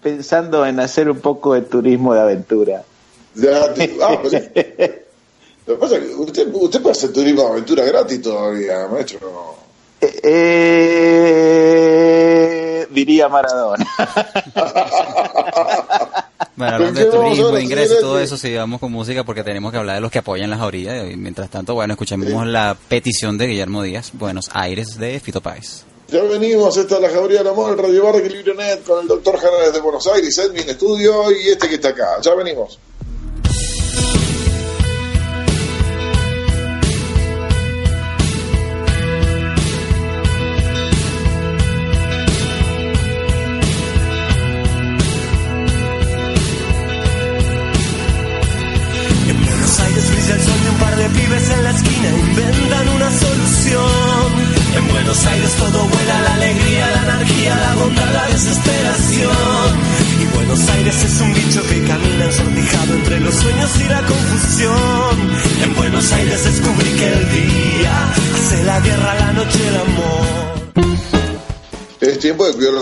[0.00, 2.84] pensando en hacer un poco de turismo de aventura.
[3.34, 3.64] Ya
[4.02, 4.32] ah, pues,
[5.66, 9.56] lo que pasa es que usted, usted puede hacer turismo de aventura gratis todavía, maestro.
[10.00, 11.68] Eh, eh,
[12.90, 13.86] diría Maradona.
[16.58, 19.70] Bueno, hablando ¿Con de turismo, de ingresos y todo eso, sigamos con música porque tenemos
[19.70, 21.08] que hablar de los que apoyan las orillas.
[21.08, 25.84] Y mientras tanto, bueno, escuchemos la petición de Guillermo Díaz, Buenos Aires, de Fito Páez.
[26.08, 29.02] Ya venimos, esta es la Jauría del Amor, el Radio Bar de Equilibrio Net con
[29.02, 32.20] el doctor Jara desde Buenos Aires, Edwin Estudio y este que está acá.
[32.22, 32.78] Ya venimos.
[34.00, 34.27] Thank you.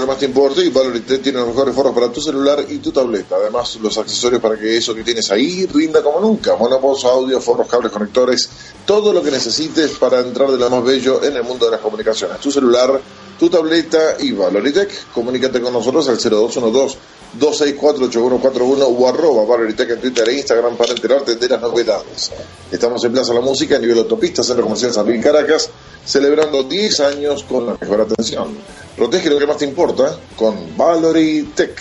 [0.07, 3.37] Más te importa y Valorite tiene los mejores forros para tu celular y tu tableta.
[3.37, 6.57] Además, los accesorios para que eso que tienes ahí rinda como nunca.
[6.57, 8.49] Monopods, audio, forros, cables, conectores,
[8.85, 11.81] todo lo que necesites para entrar de lo más bello en el mundo de las
[11.81, 12.39] comunicaciones.
[12.41, 13.01] Tu celular,
[13.39, 15.13] tu tableta y Valoritech.
[15.13, 21.37] Comunícate con nosotros al 0212 264-8141 o arroba Barberitec en Twitter e Instagram para enterarte
[21.37, 22.33] de las novedades.
[22.71, 25.71] Estamos en Plaza La Música, a nivel autopista, Centro Comercial San Luis Caracas,
[26.05, 28.57] celebrando 10 años con la mejor atención.
[28.97, 31.79] Protege lo que más te importa con Valoritech.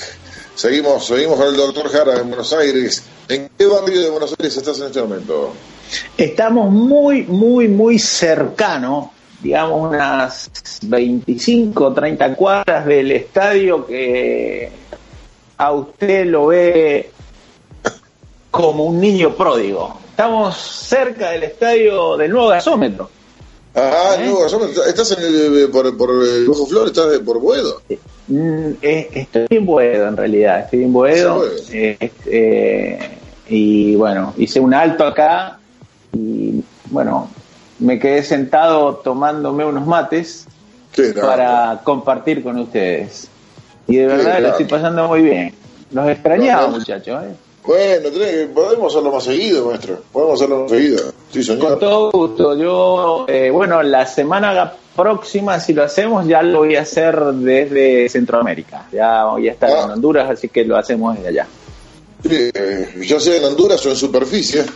[0.56, 3.04] Seguimos, seguimos con el doctor Jara en Buenos Aires.
[3.28, 5.54] ¿En qué barrio de Buenos Aires estás en este momento?
[6.18, 10.50] Estamos muy, muy, muy cercano, digamos unas
[10.84, 14.72] 25, 30 cuadras del estadio que
[15.58, 17.12] a usted lo ve
[18.52, 19.98] como un niño pródigo.
[20.10, 23.10] Estamos cerca del estadio del nuevo gasómetro.
[23.76, 24.28] Ah, ¿Eh?
[24.28, 24.86] no, gasómetro.
[24.86, 26.88] ¿estás en el, por, por el Bajo Flor?
[26.88, 27.82] ¿Estás por Boedo?
[28.28, 31.36] Mm, eh, Estoy en Boedo en realidad, estoy en Boedo.
[31.36, 31.52] Boedo.
[31.74, 33.00] eh, eh,
[33.50, 35.60] y bueno, hice un alto acá
[36.14, 37.30] y bueno,
[37.80, 40.48] me quedé sentado tomándome unos mates
[41.22, 43.28] para compartir con ustedes.
[43.88, 45.54] Y de verdad lo estoy pasando muy bien.
[45.92, 47.24] Los extrañaba, No, muchachos.
[47.24, 47.36] ¿eh?
[47.66, 48.10] Bueno,
[48.54, 50.02] podemos hacerlo más seguido, maestro.
[50.12, 51.04] Podemos hacerlo más seguido.
[51.32, 51.80] Sí, Con señor.
[51.80, 52.56] todo gusto.
[52.58, 58.08] Yo, eh, bueno, la semana próxima, si lo hacemos, ya lo voy a hacer desde
[58.10, 58.86] Centroamérica.
[58.92, 59.84] Ya voy a estar Ah.
[59.86, 61.48] en Honduras, así que lo hacemos desde allá.
[62.28, 64.64] Sí, eh, ya sea en Honduras o en superficie.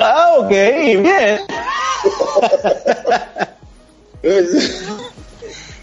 [0.00, 1.04] Ah, ok, bien.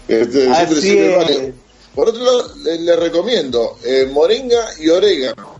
[0.08, 1.52] Este, siempre Así es.
[1.94, 5.58] Por otro lado, le, le recomiendo eh, moringa y orégano.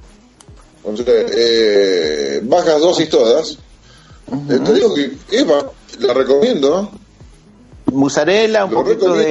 [1.07, 3.59] Eh, bajas dosis todas.
[4.49, 6.91] Eh, te digo que, Eva, la recomiendo.
[7.93, 9.27] Mozzarella, un Lo poquito de,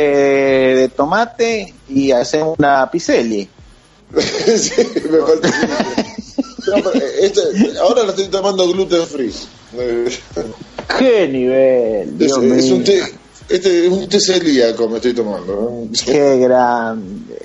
[0.76, 3.48] de tomate y hacemos una piselli.
[4.58, 4.72] sí,
[5.10, 5.50] me falta.
[6.68, 9.34] No, eh, este- ahora la estoy tomando gluten free.
[10.98, 12.10] ¡Qué nivel!
[12.10, 12.76] Es, Dios es mío.
[12.76, 13.02] un té,
[13.50, 15.84] este es un té celíaco me estoy tomando.
[16.06, 17.36] ¡Qué grande!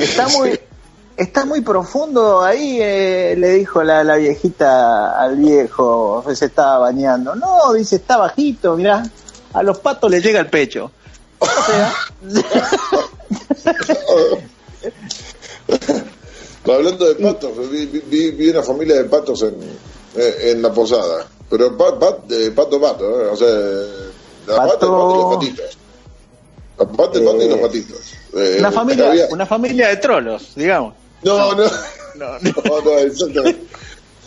[0.00, 0.58] Está muy,
[1.16, 7.34] está muy profundo ahí, eh, le dijo la, la viejita al viejo, se estaba bañando.
[7.34, 9.02] No, dice, está bajito, mirá,
[9.52, 10.90] a los patos les llega el pecho.
[11.38, 11.92] O sea,
[16.64, 19.54] Hablando de patos, vi, vi- vi- una familia de patos en,
[20.16, 21.26] eh, en la posada.
[21.50, 23.26] Pero pa- pa- de pato pato, ¿eh?
[23.26, 23.48] o sea,
[24.46, 25.38] la pata, el pato y los Pato.
[25.38, 25.78] patitos.
[26.78, 27.98] La pato y los patitos.
[28.34, 30.94] Eh, una familia, había- una familia de trolos, digamos.
[31.22, 31.64] No, no,
[32.14, 33.64] No, no, no, exactamente.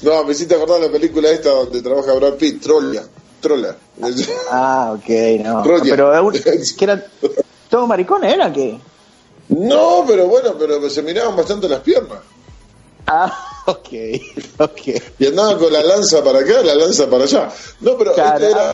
[0.02, 3.04] No, me hiciste acordar la película esta donde trabaja Brad Pitt, Trolla.
[3.42, 3.76] Trolla.
[4.52, 5.10] Ah, ok,
[5.44, 5.64] no.
[5.64, 5.90] Roger.
[5.92, 7.04] Pero un- que eran
[7.70, 8.78] todos maricones, ¿eran que?
[9.50, 12.20] No, pero bueno, pero se miraban bastante las piernas.
[13.08, 13.32] Ah,
[13.68, 13.88] ok,
[14.60, 14.82] ok.
[15.20, 17.50] Y andaban con la lanza para acá, la lanza para allá.
[17.82, 18.72] No, pero Caramba.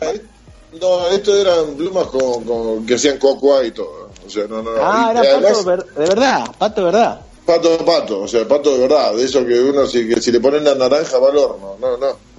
[0.80, 4.10] no, esto eran plumas con, con- que hacían cocoa y todo.
[4.26, 4.70] O sea, no, no.
[4.80, 7.20] Ah, Y era además, pato ver- de verdad, pato de verdad.
[7.44, 10.40] pato, pato, o sea, pato de verdad, de eso que uno, si, que si le
[10.40, 12.32] ponen la naranja va al horno, no, no.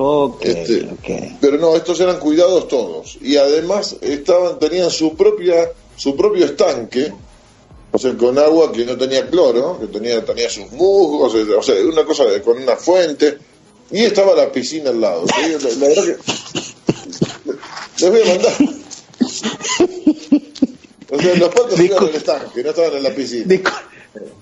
[0.00, 1.36] Ok, Este, ok.
[1.40, 3.18] Pero no, estos eran cuidados todos.
[3.20, 7.12] Y además estaban, tenían su propia, su propio estanque,
[7.90, 11.74] o sea, con agua que no tenía cloro, que tenía, tenía sus musgos, o sea,
[11.84, 13.38] una cosa de- con una fuente,
[13.90, 15.24] y estaba la piscina al lado.
[15.26, 15.52] ¿sí?
[15.64, 16.16] La, la verdad que
[18.00, 18.52] les voy a mandar.
[21.10, 23.46] O sea, los patos iban en el estanque, no estaban en la piscina.
[23.46, 23.82] Discul-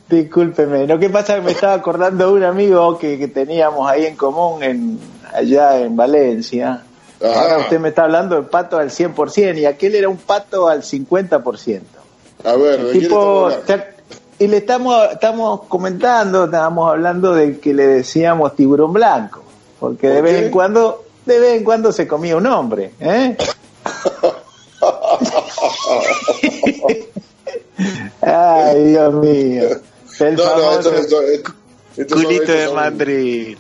[0.09, 3.89] Discúlpeme, lo que pasa es que me estaba acordando de un amigo que, que teníamos
[3.91, 4.99] ahí en común en
[5.35, 6.83] allá en Valencia.
[7.21, 7.41] Ajá.
[7.43, 10.83] Ahora usted me está hablando de pato al 100% y aquel era un pato al
[10.83, 11.81] 50%.
[12.45, 13.49] A ver, ¿de Tipo,
[14.39, 19.43] y le estamos, estamos comentando, estábamos hablando de que le decíamos tiburón blanco,
[19.81, 23.37] porque de ¿Por vez en cuando, de vez en cuando se comía un hombre, ¿eh?
[28.23, 29.65] Ay, Dios mío.
[30.21, 31.53] El No, no, famoso esto, esto, esto-
[31.97, 32.67] estos son- culito de.
[32.69, 33.57] Sí,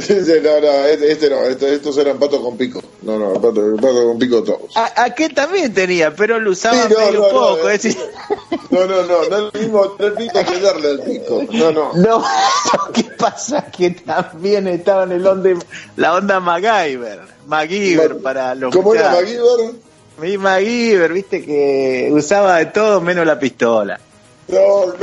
[0.42, 2.82] no, no, este, este no, estos eran patos con pico.
[3.02, 4.76] No, no, patos pato con pico todos.
[4.76, 7.70] A- aquel también tenía, pero lo usaba Sí, no, medio no, poco.
[7.70, 7.74] eh.
[7.74, 8.02] es decir,
[8.70, 11.42] No, no, no, no es lo mismo tener pico que darle al pico.
[11.52, 11.92] No, no.
[11.94, 12.24] no,
[12.92, 15.56] que pasa que también estaba en el onde,
[15.96, 17.20] la onda MacGyver.
[17.46, 19.12] MacGyver para los ¿Cómo era.
[19.12, 19.74] MacGyver?
[20.18, 24.00] Mi MacGyver, viste que usaba de todo menos la pistola.
[24.48, 24.94] No, no.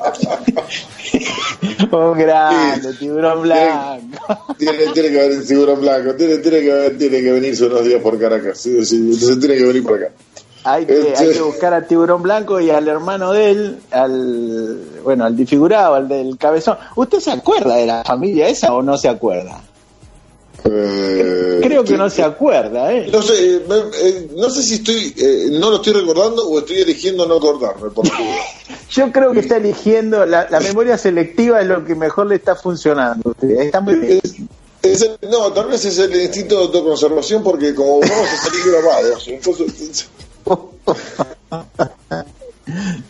[1.92, 4.54] Un grande, tiburón blanco.
[4.58, 8.18] Tiene, tiene que venir tiburón blanco, tiene, tiene, que, tiene que venirse unos días por
[8.18, 8.58] Caracas.
[8.58, 10.12] Sí, sí, se tiene que venir por acá.
[10.62, 14.78] Hay que, Este- hay que buscar al tiburón blanco y al hermano de él, al
[15.02, 16.76] bueno, al disfigurado, al del cabezón.
[16.96, 19.58] ¿Usted se acuerda de la familia esa o no se acuerda?
[20.64, 23.08] Eh, Creo que estoy- no se acuerda, ¿eh?
[23.12, 23.62] No sé, eh,
[24.02, 27.90] eh, no sé si estoy, eh, no lo estoy recordando o estoy eligiendo no acordarme,
[27.90, 28.04] por.
[28.90, 32.56] Yo creo que está eligiendo, la, la memoria selectiva es lo que mejor le está
[32.56, 33.34] funcionando.
[33.40, 34.20] Está muy bien.
[34.22, 34.34] Es-
[34.82, 38.60] es el- no, tal vez es el instinto de autoconservación porque como vamos a salir
[38.72, 40.08] grabados, entonces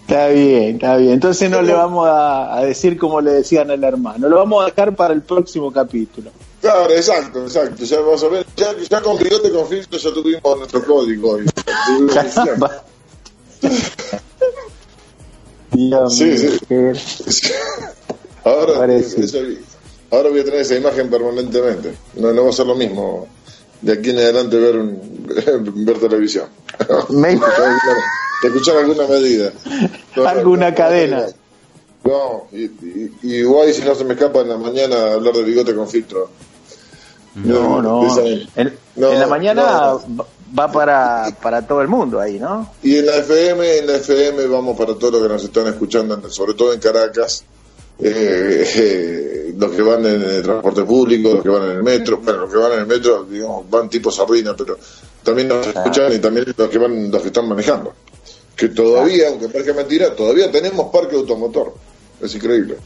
[0.06, 1.12] Está bien, está bien.
[1.12, 4.28] Entonces no le vamos a, a decir como le decían al hermano.
[4.28, 6.30] Lo vamos a dejar para el próximo capítulo.
[6.60, 7.84] Claro, exacto, exacto.
[7.84, 11.40] Ya vas a ver, ya, ya con bigote con filtro ya tuvimos nuestro código.
[11.40, 11.46] y-.
[15.72, 17.52] Dios Sí, mío, sí.
[18.44, 18.74] ahora,
[20.10, 21.94] ahora voy a tener esa imagen permanentemente.
[22.14, 23.26] No, no va a ser lo mismo
[23.80, 25.26] de aquí en adelante ver un,
[25.86, 26.46] ver televisión.
[27.10, 27.38] Me-
[28.42, 29.52] escuchar, alguna medida.
[30.16, 31.26] No, Alguna no, cadena.
[32.04, 35.44] No, y, y, y igual si no se me escapa en la mañana hablar de
[35.44, 36.30] bigote con filtro.
[37.34, 38.18] No, no.
[38.56, 40.26] En, No, en la mañana no.
[40.58, 42.72] va para, para todo el mundo ahí, ¿no?
[42.82, 46.30] Y en la FM, en la FM vamos para todos los que nos están escuchando,
[46.30, 47.44] sobre todo en Caracas,
[47.98, 52.18] eh, eh, los que van en el transporte público, los que van en el metro,
[52.18, 54.78] bueno, los que van en el metro, digamos, van tipo sardina, pero
[55.22, 57.92] también nos escuchan y también los que van, los que están manejando.
[58.56, 61.74] Que todavía, aunque parezca mentira, todavía tenemos parque automotor.
[62.20, 62.76] Es increíble.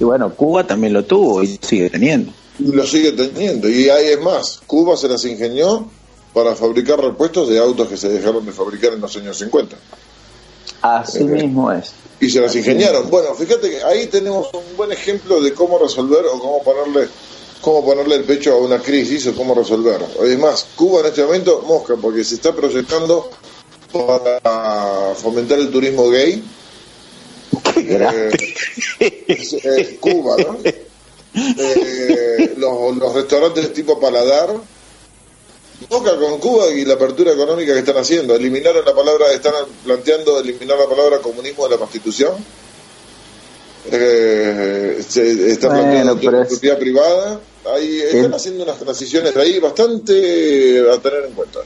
[0.00, 2.32] Y bueno, Cuba también lo tuvo y sigue teniendo.
[2.58, 3.68] Y lo sigue teniendo.
[3.68, 5.88] Y ahí es más, Cuba se las ingenió
[6.32, 9.76] para fabricar repuestos de autos que se dejaron de fabricar en los años 50.
[10.82, 11.92] Así Eh, mismo es.
[12.20, 13.08] y se las ingeniaron.
[13.10, 17.08] Bueno, fíjate que ahí tenemos un buen ejemplo de cómo resolver o cómo ponerle
[17.60, 20.04] cómo ponerle el pecho a una crisis o cómo resolver.
[20.22, 23.30] Es más, Cuba en este momento mosca porque se está proyectando
[23.90, 26.42] para fomentar el turismo gay.
[27.74, 28.30] Qué.
[29.00, 30.58] Eh, es- es Cuba, ¿no?
[31.34, 34.50] Eh, los, los restaurantes tipo paladar
[35.90, 38.34] Boca con Cuba y la apertura económica que están haciendo.
[38.36, 39.52] Eliminaron la palabra, están
[39.84, 42.32] planteando eliminar la palabra comunismo de la Constitución.
[43.90, 47.40] Eh, se está Bueno, planteando propiedad privada.
[47.74, 51.60] Ahí están Es- haciendo unas transiciones de ahí bastante a tener en cuenta.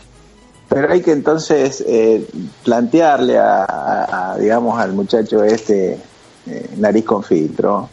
[0.68, 2.26] Pero hay que entonces eh,
[2.64, 5.98] plantearle a, a- a, digamos, al muchacho este
[6.46, 7.88] eh, nariz con filtro.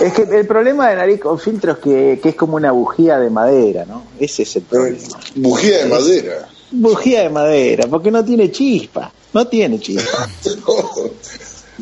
[0.00, 3.18] Es que el problema de nariz con filtro es que, que es como una bujía
[3.18, 4.04] de madera, ¿no?
[4.18, 4.98] Ese es el problema.
[5.36, 6.48] bujía de madera.
[6.70, 9.12] Bujía de madera, porque no tiene chispa.
[9.32, 10.28] No tiene chispa.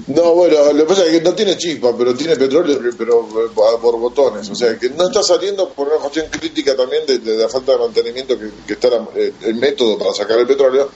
[0.08, 3.48] No, bueno, lo que pasa es que no tiene chispa, pero tiene petróleo, pero eh,
[3.54, 4.46] por por botones.
[4.50, 7.72] O sea, que no está saliendo por una cuestión crítica también de, de la falta
[7.72, 10.90] de mantenimiento que, que está la- eh, el método para sacar el petróleo.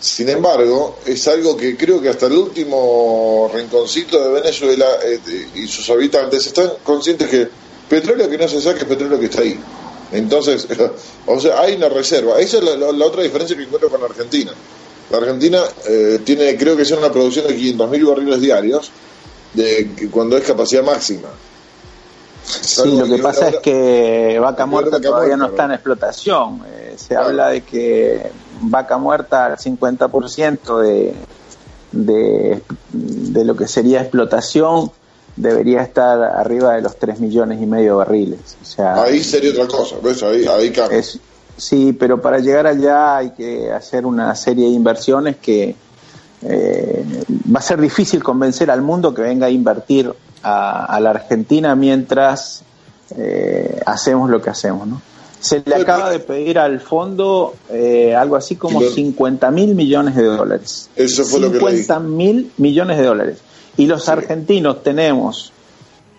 [0.00, 5.18] Sin embargo, es algo que creo que hasta el último rinconcito de Venezuela eh,
[5.54, 7.48] y sus habitantes están conscientes que
[7.88, 9.58] petróleo que no se saca es petróleo que está ahí.
[10.12, 10.66] Entonces,
[11.26, 12.38] o sea, hay una reserva.
[12.38, 14.52] Esa es la, la- la otra diferencia que encuentro con Argentina.
[15.10, 18.90] La Argentina eh, tiene, creo que es una producción de 500.000 barriles diarios,
[19.54, 21.28] de, cuando es capacidad máxima.
[22.44, 26.62] Sí, lo que pasa es que Vaca Muerta todavía no está en explotación.
[26.68, 27.26] Eh, se Claro.
[27.26, 28.30] habla de que
[28.60, 31.14] Vaca Muerta, al 50% de,
[31.92, 34.90] de, de lo que sería explotación,
[35.36, 38.56] debería estar arriba de los 3 millones y medio de barriles.
[38.62, 40.22] O sea, Ahí sería otra cosa, ¿ves?
[40.22, 40.98] Ahí, ahí cambia.
[40.98, 41.18] es,
[41.56, 45.76] sí, pero para llegar allá hay que hacer una serie de inversiones que
[46.42, 47.04] eh,
[47.54, 51.74] va a ser difícil convencer al mundo que venga a invertir a, a la Argentina
[51.74, 52.62] mientras
[53.16, 55.00] eh, hacemos lo que hacemos, ¿no?
[55.48, 60.16] Se le acaba de pedir al fondo eh, algo así como Lo- 50 mil millones
[60.16, 60.90] de dólares.
[60.96, 61.78] Eso fue lo que leí.
[61.82, 63.38] 50 mil millones de dólares.
[63.76, 65.52] Y los argentinos tenemos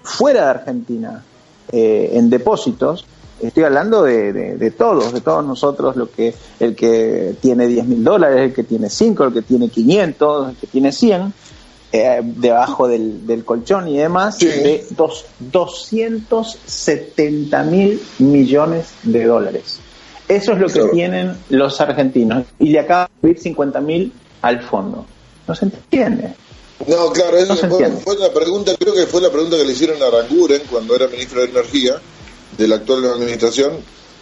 [0.04, 1.24] fuera de Argentina
[1.72, 3.06] eh, en depósitos,
[3.42, 7.86] estoy hablando de, de- de todos, de todos nosotros, lo que el que tiene 10
[7.86, 11.34] mil dólares, el que tiene 5, el que tiene 500, el que tiene 100,
[11.92, 14.46] eh, debajo del, del colchón y demás, Sí.
[14.48, 19.80] de dos, 270 mil millones de dólares.
[20.28, 20.90] Eso es lo que Claro.
[20.92, 22.46] tienen los argentinos.
[22.60, 24.12] Y le acaban de pedir 50 mil
[24.42, 25.06] al fondo.
[25.48, 26.34] No se entiende.
[26.86, 29.64] No, claro, eso No se fue, fue la pregunta, creo que fue la pregunta que
[29.66, 31.96] le hicieron a Aranguren cuando era ministro de Energía
[32.58, 33.72] de la actual administración.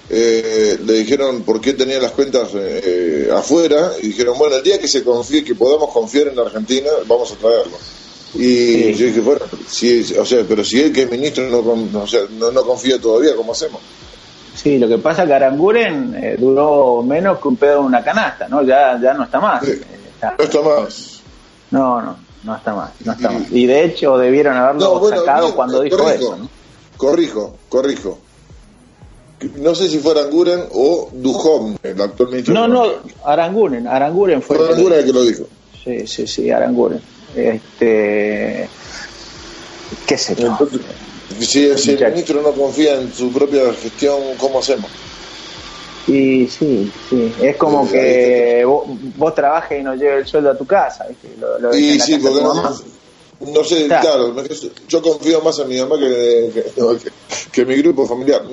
[0.09, 4.77] Eh, le dijeron por qué tenía las cuentas eh, afuera y dijeron, bueno, el día
[4.79, 7.77] que se confíe, que podamos confiar en Argentina, vamos a traerlo.
[8.35, 8.93] Y Sí.
[8.95, 12.05] yo dije, bueno, si, o sea, pero si él que es ministro no, con- o
[12.05, 13.81] sea, no, no confía todavía, ¿cómo hacemos?
[14.55, 18.03] Sí, lo que pasa es que Aranguren eh, duró menos que un pedo en una
[18.03, 18.61] canasta, ¿no?
[18.61, 19.65] Ya, ya no está más.
[19.65, 19.71] Sí.
[19.71, 19.81] Eh,
[20.13, 21.21] está- No está más.
[21.71, 23.43] no, no, no está más, no está más.
[23.51, 26.49] Y de hecho debieron haberlo No, bueno, sacado bien, cuando dijo corrijo, eso, ¿no?
[26.97, 28.19] Corrijo, corrijo.
[29.57, 32.53] No sé si fue Aranguren o Duhom, el actual ministro.
[32.53, 32.85] No, no,
[33.25, 34.57] Aranguren, Aranguren fue.
[34.57, 35.43] Fue Aranguren el que lo dijo.
[35.83, 36.99] Sí, sí, sí, Aranguren.
[37.35, 38.67] Este.
[40.07, 40.47] ¿Qué sé yo?
[40.47, 40.81] Entonces,
[41.39, 44.89] si, si el ministro no confía en su propia gestión, ¿cómo hacemos?
[46.07, 48.83] Y sí, sí, es como Sí, que vos,
[49.17, 51.05] vos trabajes y no lleves el sueldo a tu casa.
[51.07, 51.29] ¿viste?
[51.39, 52.53] Lo, lo Y sí, porque no,
[53.53, 54.33] no sé, Claro.
[54.87, 57.11] yo confío más en mi mamá que, que, que-
[57.51, 58.43] que mi grupo familiar.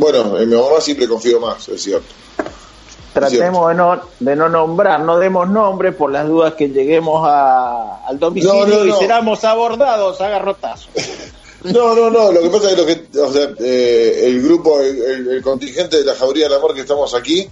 [0.00, 2.06] Bueno, en mi mamá siempre confío más, es cierto.
[3.12, 8.06] Tratemos de no, de no nombrar, no demos nombres por las dudas que lleguemos a,
[8.06, 10.88] al domicilio No, no, y seramos abordados a garrotazos.
[11.62, 14.80] No, no, no, lo que pasa es que, lo que o sea, eh, el grupo,
[14.80, 17.46] el, el- el contingente de la Jauría del Amor que estamos aquí,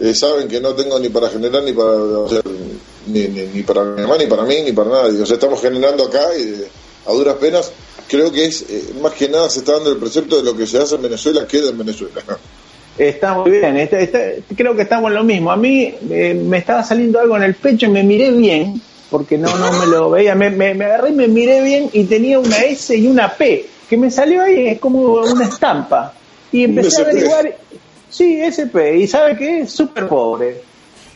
[0.00, 2.42] eh, saben que no tengo ni para generar ni para, o sea,
[3.06, 5.18] ni, ni, ni para mi mamá, ni para mí, ni para nadie.
[5.22, 6.68] O sea, estamos generando acá y eh,
[7.06, 7.72] a duras penas,
[8.08, 10.66] creo que es, eh, más que nada se está dando el precepto de lo que
[10.66, 12.22] se hace en Venezuela queda en Venezuela.
[12.96, 14.20] Está muy bien, está- está-
[14.56, 15.50] creo que estamos en lo mismo.
[15.50, 18.80] A mí eh, me estaba saliendo algo en el pecho y me miré bien,
[19.10, 20.34] porque no, no me lo veía.
[20.34, 23.66] Me, me- me agarré y me miré bien y tenía una S y una P,
[23.90, 26.14] que me salió ahí, es como una estampa.
[26.52, 27.56] Y empecé a averiguar.
[28.10, 28.96] Sí, SP.
[28.98, 29.60] ¿Y sabe qué?
[29.62, 30.62] Es súper pobre.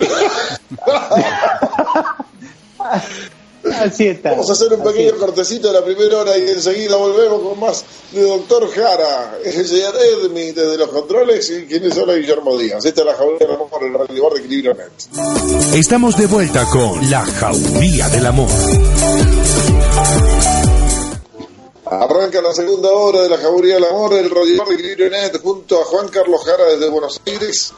[3.73, 4.31] Así está.
[4.31, 7.85] Vamos a hacer un pequeño cortecito de la primera hora y enseguida volvemos con más
[8.13, 12.85] de Doctor Jara, el señor Edmi desde los controles y quienes son Guillermo Díaz.
[12.85, 15.75] Esta es la Jauría del Amor, el Radio Bar de Equilibrio Net.
[15.75, 18.49] Estamos de vuelta con La Jauría del Amor.
[21.85, 25.41] Arranca la segunda hora de la Jauría del Amor, el Radio Bar de Equilibrio Net,
[25.43, 27.73] junto a Juan Carlos Jara desde Buenos Aires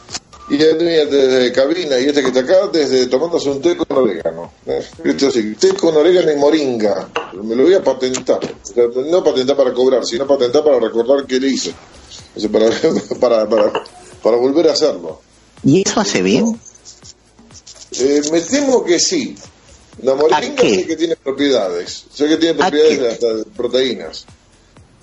[0.50, 4.52] y Edmi desde cabina y este que está acá desde tomándose un té con orégano.
[4.66, 4.84] ¿eh?
[5.04, 7.08] Esto té con orégano y moringa.
[7.42, 8.40] Me lo voy a patentar.
[8.44, 11.72] O sea, no patentar para cobrar, sino patentar para recordar qué le hice.
[12.36, 12.66] O sea, para,
[13.20, 13.72] para, para,
[14.22, 15.20] para volver a hacerlo.
[15.64, 16.58] ¿Y eso hace bien?
[17.98, 19.36] Eh, me temo que sí.
[20.02, 22.04] La moringa sé que tiene propiedades.
[22.12, 24.24] Sé que tiene ¿A propiedades hasta de proteínas.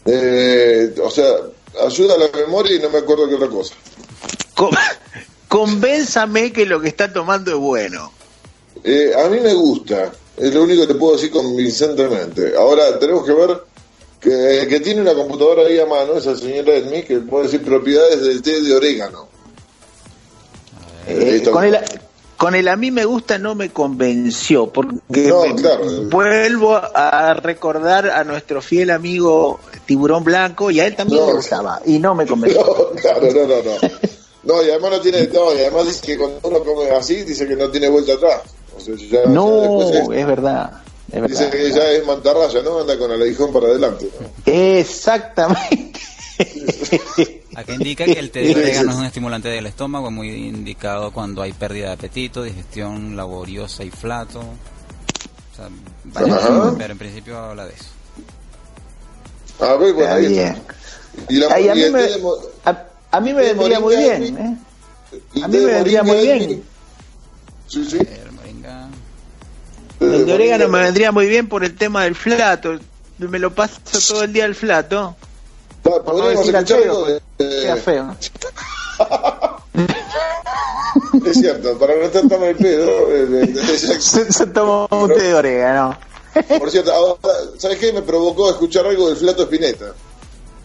[0.06, 1.26] Eh, o sea,
[1.86, 3.74] ayuda a la memoria y no me acuerdo qué otra cosa.
[4.56, 4.70] Co-
[5.48, 8.12] Convénzame que lo que está tomando es bueno.
[8.84, 10.12] Eh, a mí me gusta.
[10.36, 12.56] Es lo único que te puedo decir convincentemente.
[12.58, 13.58] Ahora, tenemos que ver
[14.20, 18.22] que, que tiene una computadora ahí a mano, esa señora Edmi, que puede decir propiedades
[18.22, 19.28] del té de orégano.
[21.08, 21.78] Eh, con el,
[22.36, 24.98] Con el a mí me gusta no me convenció, porque
[25.30, 25.86] No, me- claro.
[26.04, 31.28] vuelvo a recordar a nuestro fiel amigo Tiburón Blanco y a él también No.
[31.28, 32.62] le gustaba y no me convenció.
[32.94, 33.90] No, claro, no, no, no.
[34.48, 37.46] No, y además no tiene, no, y además dice que cuando uno come así, dice
[37.48, 38.42] que no tiene vuelta atrás.
[38.76, 40.82] O sea, ya- ya no, es- es verdad.
[41.12, 41.52] Es dice verdad.
[41.52, 42.80] que ya es mantarraya, ¿no?
[42.80, 44.10] Anda con el aguijón para adelante.
[44.20, 44.28] ¿no?
[44.52, 46.00] Exactamente.
[47.56, 51.42] Acá indica que el té de orégano es un estimulante del estómago, muy indicado cuando
[51.42, 54.40] hay pérdida de apetito, digestión laboriosa y flato.
[54.40, 55.68] O sea,
[56.04, 56.76] vaya, Ajá.
[56.78, 57.86] pero en principio habla de eso.
[59.60, 60.62] A ver, bueno, Está ahí está.
[61.30, 62.20] Y la Ay, a, y el té de
[63.12, 64.38] a, mí me de vendría muy bien.
[64.38, 64.58] ¿eh?
[65.36, 66.64] el a mí me vendría muy bien.
[67.68, 67.98] Sí, sí.
[68.00, 68.88] Eh, moringa.
[70.00, 72.80] El de orégano me vendría muy bien por el tema del flato.
[73.18, 75.16] Me lo paso todo el día el flato.
[75.84, 78.16] Pa- Podríamos decir al escuchar algo de, Queda de- feo.
[81.26, 82.90] Es cierto, para no estar tan al pedo.
[83.12, 85.98] eh, Se, un té de orégano.
[86.60, 87.18] Por cierto, ahora,
[87.58, 87.92] ¿sabes qué?
[87.92, 89.94] Me provocó escuchar algo del Flato Espineta.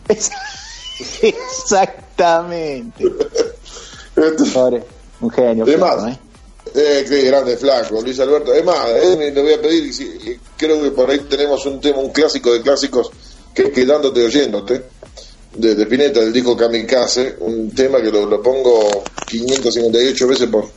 [1.22, 3.04] Exactamente.
[4.52, 4.82] Pobre,
[5.20, 5.66] un genio.
[5.66, 6.18] Es más, ¿eh?
[6.74, 8.52] eh, qué grande flaco, Luis Alberto.
[8.52, 11.80] Es más, eh, le voy a pedir, si- eh, creo que por ahí tenemos un
[11.80, 13.10] tema, un clásico de clásicos,
[13.54, 14.82] que es Quedándote Oyéndote,
[15.56, 20.68] de, de Spinetta, del disco Kamikaze, un tema que lo, lo pongo 558 veces por,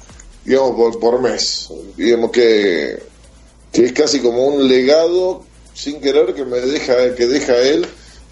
[0.44, 1.70] digamos, por, por mes.
[1.96, 2.98] Digamos que,
[3.72, 7.86] que es casi como un legado, sin querer, que me deja, que deja él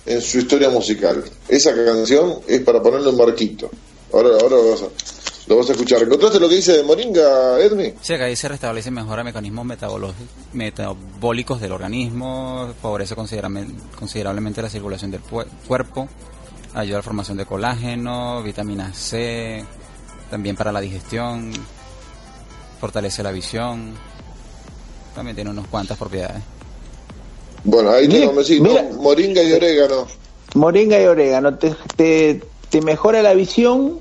[0.06, 1.24] en su historia musical.
[1.48, 3.70] Esa canción es para ponerle un marquito.
[4.12, 4.88] Ahora, ahora lo vas a,
[5.48, 6.04] lo vas a escuchar.
[6.04, 7.94] ¿Encontraste lo que dice de Moringa, Edmi?
[8.02, 9.66] Sí, acá dice restablece y mejora mecanismos
[10.54, 16.08] metabólicos del organismo, favorece considerablemente la circulación del cuerpo,
[16.74, 19.64] ayuda a la formación de colágeno, vitamina C,
[20.30, 21.52] también para la digestión,
[22.80, 23.94] fortalece la visión,
[25.16, 26.42] también tiene unas cuantas propiedades.
[27.64, 28.26] Bueno, ahí mira.
[28.84, 30.08] no, Moringa y orégano.
[30.56, 34.00] Moringa y orégano te, te, te mejora la visión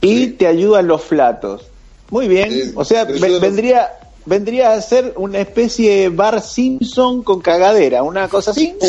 [0.00, 0.26] y Sí.
[0.32, 1.62] te ayudan los flatos.
[2.10, 2.50] Muy bien.
[2.50, 3.90] Sí, o sea, ve- vendría
[4.26, 8.74] vendría a ser una especie de bar Simpson con cagadera, una cosa así.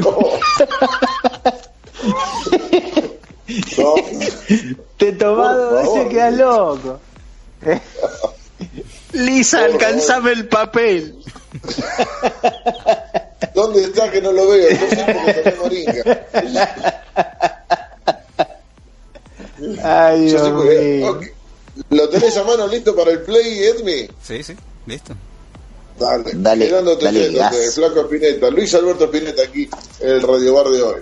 [0.00, 0.16] No.
[3.78, 3.94] No.
[4.96, 5.12] Te
[5.72, 6.08] veces favor.
[6.08, 7.00] quedas loco.
[9.12, 11.16] Lisa, alcanzame el papel.
[13.54, 14.70] ¿Dónde está que no lo veo?
[14.70, 16.26] Yo sé porque tomé moringa.
[19.82, 21.24] Ay, Dios porque- ok.
[21.90, 24.08] ¿Lo tenés a mano listo para el play, Edmi?
[24.22, 24.54] Sí, sí,
[24.86, 25.14] listo.
[25.98, 29.68] Dale, Dale, quedándote dale, eh, Flaco Spinetta, Luis Alberto Spinetta aquí
[30.00, 31.00] en el Radio Bar de hoy.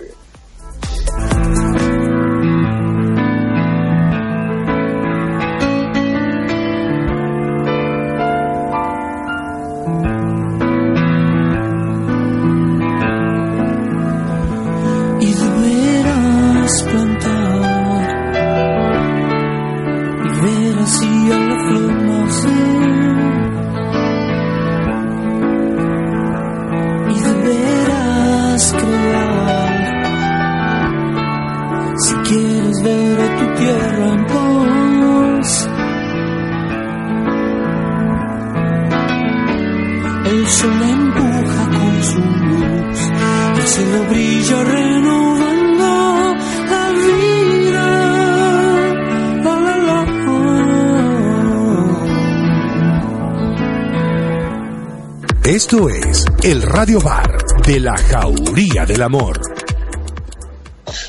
[56.79, 59.37] Radio Bar de la Jauría del Amor.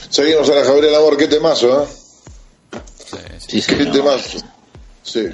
[0.09, 1.87] Seguimos a la Javier del Amor, qué temazo, ¿eh?
[3.09, 3.61] Sí, sí.
[3.63, 3.93] Sí, Qué señor.
[3.95, 4.39] temazo.
[5.05, 5.27] Sí,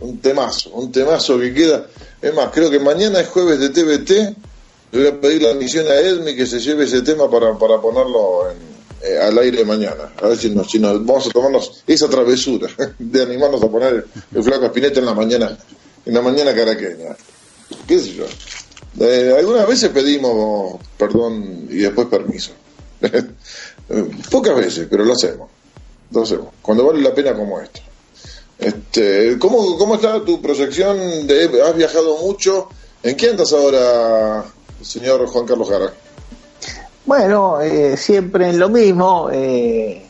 [0.00, 1.86] un temazo, un temazo que queda.
[2.20, 4.10] Es más, creo que mañana es jueves de TVT.
[4.90, 7.80] Le voy a pedir la misión a Edmi que se lleve ese tema para, para
[7.80, 8.56] ponerlo en,
[9.08, 10.10] eh, al aire mañana.
[10.20, 12.68] A ver si nos, si nos- vamos a tomarnos esa travesura
[12.98, 15.56] de animarnos a poner el flaco Espineta en la mañana,
[16.04, 17.14] en la mañana caraqueña.
[17.86, 18.24] ¿Qué sé yo?
[19.00, 22.52] Eh, algunas veces pedimos perdón y después permiso.
[24.30, 25.48] Pocas veces, pero lo hacemos.
[26.10, 26.48] Lo hacemos.
[26.62, 27.80] Cuando vale la pena como esto.
[28.58, 31.26] Este, ¿cómo, ¿Cómo está tu proyección?
[31.26, 32.68] De, ¿Has viajado mucho?
[33.02, 34.44] ¿En qué andas ahora,
[34.80, 35.92] señor Juan Carlos Jara?
[37.04, 39.28] Bueno, eh, siempre en lo mismo.
[39.32, 40.06] eh,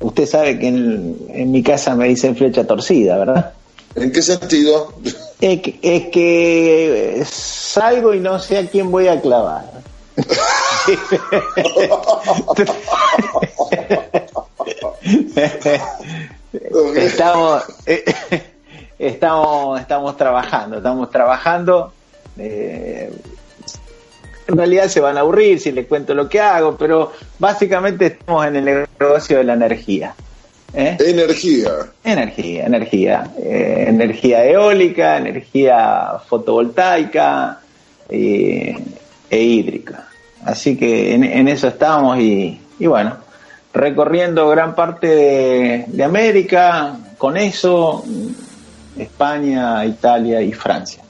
[0.00, 3.52] usted sabe que en, en mi casa me dicen flecha torcida, ¿verdad?
[3.94, 4.94] ¿En qué sentido?
[5.44, 9.66] Es que, es que salgo y no sé a quién voy a clavar.
[16.96, 17.62] estamos,
[18.98, 21.92] estamos, estamos trabajando, estamos trabajando.
[22.38, 23.12] eh,
[24.46, 28.46] en realidad se van a aburrir si les cuento lo que hago, pero básicamente estamos
[28.46, 30.14] en el negocio de la energía.
[30.74, 30.96] ¿Eh?
[31.00, 31.70] Energía.
[32.04, 33.30] Energía, energía.
[33.38, 37.60] eh, energía eólica, energía fotovoltaica
[38.08, 38.76] eh,
[39.30, 40.08] e hídrica.
[40.44, 43.16] Así que en, en eso estamos y, y bueno,
[43.72, 48.04] recorriendo gran parte de, de América, con eso,
[48.98, 51.02] España, Italia y Francia.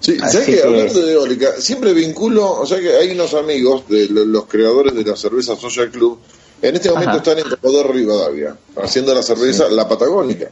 [0.00, 3.34] Sí, Así ¿sabes que que- hablando de eólica, siempre vinculo, o sea que hay unos
[3.34, 6.18] amigos de lo- los creadores de la cerveza Social Club,
[6.62, 7.18] en este momento Ajá.
[7.18, 10.48] están en Comodoro Rivadavia, haciendo la cerveza La Patagónica.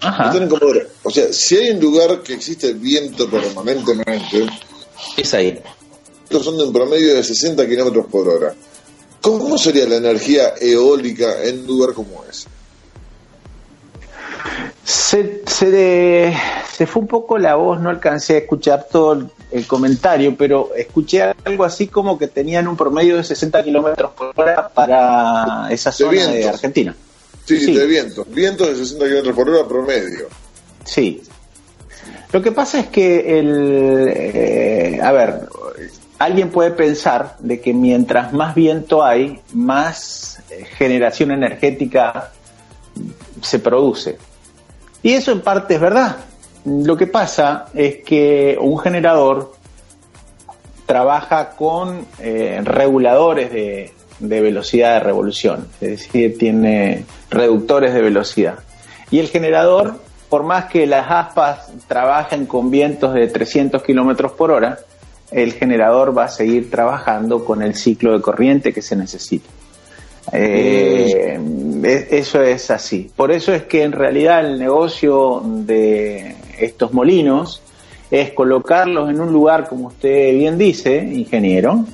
[0.00, 0.80] Ajá, Están en Comodoro.
[1.02, 4.46] O sea, si hay un lugar que existe viento permanentemente,
[5.16, 5.60] es ahí.
[6.24, 8.54] estos son de un promedio de 60 kilómetros por hora.
[9.20, 12.48] ¿Cómo sería la energía eólica en un lugar como ese?
[14.84, 16.36] Se, se, de-
[16.72, 21.22] se fue un poco la voz, no alcancé a escuchar todo el, comentario, pero escuché
[21.44, 26.12] algo así como que tenían un promedio de 60 kilómetros por hora para esa zona
[26.12, 26.54] de, vientos.
[26.54, 26.94] Argentina.
[27.44, 27.74] Sí, Sí.
[27.74, 28.24] de viento.
[28.26, 30.28] Vientos de 60 kilómetros por hora promedio.
[30.84, 31.22] Sí.
[32.32, 35.48] Lo que pasa es que el, eh, a ver,
[36.18, 42.32] alguien puede pensar de que mientras más viento hay, más eh, generación energética
[43.42, 44.18] se produce.
[45.02, 46.16] Y eso en parte es verdad.
[46.64, 49.52] Lo que pasa es que un generador
[50.86, 58.58] trabaja con eh, reguladores de, de velocidad de revolución, es decir, tiene reductores de velocidad.
[59.10, 59.98] Y el generador,
[60.28, 64.78] por más que las aspas trabajen con vientos de 300 kilómetros por hora,
[65.30, 69.48] el generador va a seguir trabajando con el ciclo de corriente que se necesita.
[70.32, 71.38] Eh,
[71.84, 73.10] e- eso es así.
[73.14, 77.62] Por eso es que en realidad el negocio de estos molinos
[78.10, 81.84] es colocarlos en un lugar, como usted bien dice, ingeniero,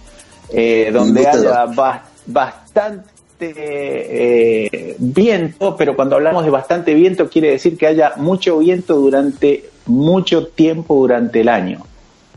[0.53, 3.05] eh, donde haya ba- bastante
[3.41, 9.65] eh, viento, pero cuando hablamos de bastante viento quiere decir que haya mucho viento durante
[9.87, 11.81] mucho tiempo durante el año.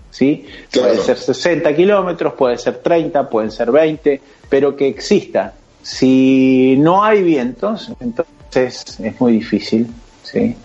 [0.10, 0.46] ¿sí?
[0.72, 0.90] Claro.
[0.94, 4.20] Puede ser 60 kilómetros, puede ser 30, pueden ser 20,
[4.50, 5.54] pero que exista
[5.84, 9.88] Si no hay vientos, entonces es muy difícil,
[10.24, 10.56] ¿sí?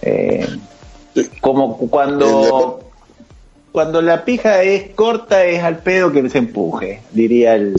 [0.00, 0.46] Eh,
[1.40, 2.80] como cuando
[3.72, 7.74] cuando la pija es corta es al pedo que se empuje, diría el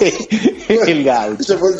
[0.86, 1.42] el gaucho.
[1.42, 1.70] Ese fue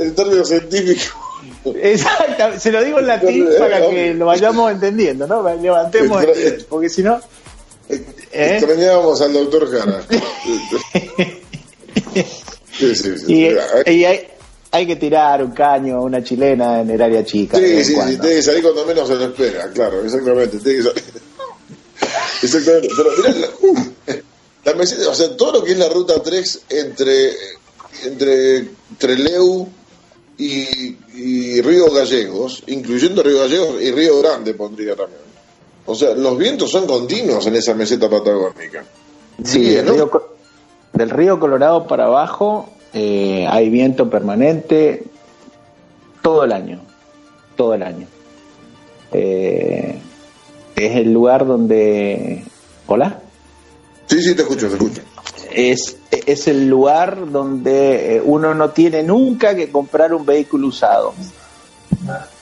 [0.00, 1.18] el término, científico.
[1.64, 5.42] Exacto, se lo digo en latín para que lo vayamos entendiendo, ¿no?
[5.56, 6.24] Levantemos,
[6.68, 7.20] porque si no...
[7.88, 8.04] ¿eh?
[8.32, 10.02] Extrañábamos al doctor Jara.
[12.72, 13.24] sí, sí, sí.
[13.28, 14.28] Y, y hay,
[14.74, 17.58] hay que tirar un caño a una chilena en el área chica.
[17.58, 20.58] Sí, sí, sí, tiene que salir cuando menos se lo espera, claro, exactamente.
[20.58, 21.04] Tiene que salir.
[22.42, 22.88] Exactamente.
[22.96, 24.22] Pero mirá,
[24.64, 27.32] la, meseta, o sea, todo lo que es la ruta 3 entre,
[28.04, 28.68] entre
[28.98, 29.68] Treleu
[30.38, 35.20] y, y Río Gallegos, incluyendo Río Gallegos y Río Grande, pondría también.
[35.86, 38.84] O sea, los vientos son continuos en esa meseta patagónica.
[39.44, 39.76] Sí,
[40.92, 45.04] del río Colorado para abajo eh, hay viento permanente
[46.20, 46.80] todo el año,
[47.56, 48.06] todo el año.
[49.12, 49.98] Eh,
[50.76, 52.44] es el lugar donde...
[52.86, 53.20] ¿Hola?
[54.06, 55.02] Sí, sí, te escucho, te escucho.
[55.54, 61.14] Es, es el lugar donde eh, uno no tiene nunca que comprar un vehículo usado.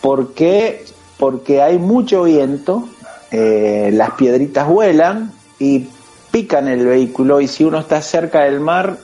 [0.01, 0.85] ¿Por qué?
[1.19, 2.89] Porque hay mucho viento,
[3.31, 5.87] las piedritas vuelan y
[6.31, 8.97] pican el vehículo y si uno está cerca del mar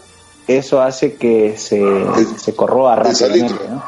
[0.48, 1.82] eso hace que se,
[2.38, 3.54] se corroa rápidamente.
[3.68, 3.82] ¿no?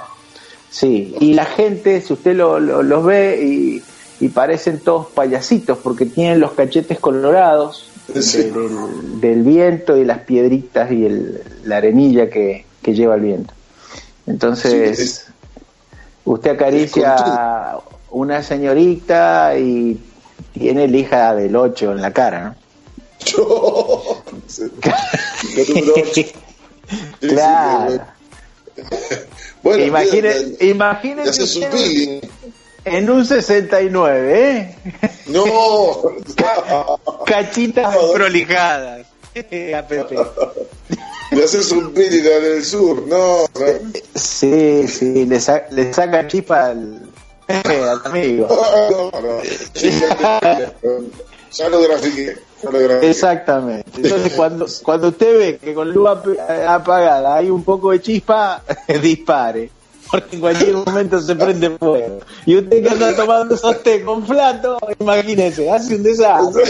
[0.70, 3.82] Sí, y la gente, si usted lo, los ve y,
[4.20, 11.06] y, parecen todos payasitos porque tienen los cachetes colorados del, viento y las piedritas y
[11.06, 13.54] el, la arenilla que, que lleva el viento.
[14.26, 15.28] Entonces,
[16.24, 17.78] usted acaricia
[18.10, 19.98] una señorita y
[20.52, 22.54] tiene el hija del 8 en la cara, ¿no?
[27.20, 28.00] claro.
[29.62, 32.20] bueno, imagínense, imagínense un
[32.84, 34.76] en un 69, ¿eh?
[35.26, 35.44] No.
[37.26, 39.06] Cachitas prolijadas.
[41.30, 43.44] Le haces un peeling en el sur, no.
[44.14, 45.38] Sí, sí, le,
[45.70, 47.02] le saca chispa al,
[47.46, 48.48] al amigo.
[48.48, 49.42] No, no.
[51.52, 52.47] Ya lo grafiqué.
[53.02, 53.90] Exactamente.
[53.96, 56.08] Entonces, cuando, cuando usted ve que con luz
[56.66, 58.62] apagada hay un poco de chispa,
[59.02, 59.70] dispare.
[60.10, 62.20] Porque en cualquier momento se prende fuego.
[62.46, 66.64] Y usted que anda tomando esos té con flato, imagínese, hace un desastre.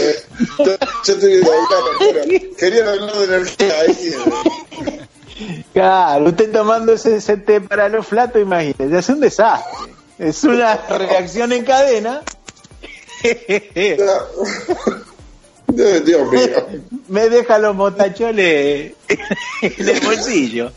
[0.57, 5.65] Yo estoy viendo, quería hablar de energía ahí.
[5.71, 9.93] Claro, usted tomando ese, ese té para los flatos, imagínese, hace un desastre.
[10.17, 12.21] Es una reacción en cadena
[15.73, 16.65] Dios mío.
[17.07, 18.93] Me deja los motacholes
[19.61, 20.71] en el bolsillo.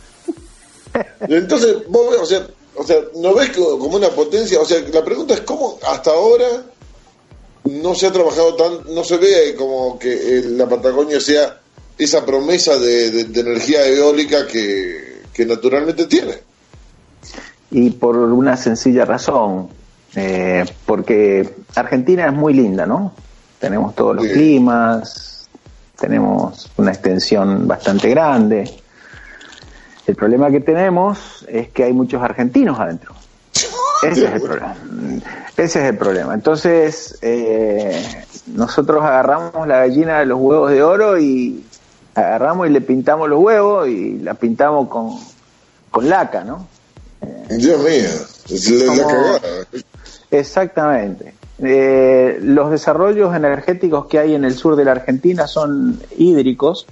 [1.20, 4.60] Entonces, vos o sea, o sea, ¿no ves como una potencia?
[4.60, 6.64] O sea, la pregunta es cómo hasta ahora
[7.64, 11.60] no se ha trabajado tan, no se ve como que la Patagonia sea
[11.98, 16.34] esa promesa de, energía eólica que, que naturalmente tiene.
[17.70, 19.68] Y por una sencilla razón,
[20.14, 23.14] eh, porque Argentina es muy linda, ¿no?
[23.62, 25.48] Tenemos todos los climas,
[25.96, 28.68] tenemos una extensión bastante grande.
[30.04, 33.14] El problema que tenemos es que hay muchos argentinos adentro.
[34.02, 34.76] Ese es el problema.
[35.56, 36.34] Ese es el problema.
[36.34, 41.64] Entonces, eh, nosotros agarramos la gallina de los huevos de oro y
[42.16, 45.20] agarramos y le pintamos los huevos y la pintamos con,
[45.88, 46.66] con laca, ¿no?
[47.48, 48.10] Dios mío,
[48.50, 49.40] es la cagada.
[50.32, 51.41] Exactamente.
[51.64, 56.86] Eh, los desarrollos energéticos que hay en el sur de la Argentina son hídricos,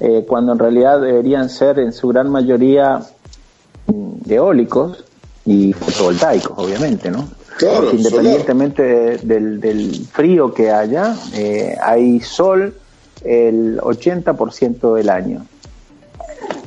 [0.00, 3.00] eh, cuando en realidad deberían ser en su gran mayoría
[3.86, 5.04] mm, eólicos
[5.46, 7.28] y fotovoltaicos, obviamente, ¿no?
[7.58, 12.74] Claro, independientemente del, frío que haya, eh, hay sol
[13.24, 15.46] el 80% del año.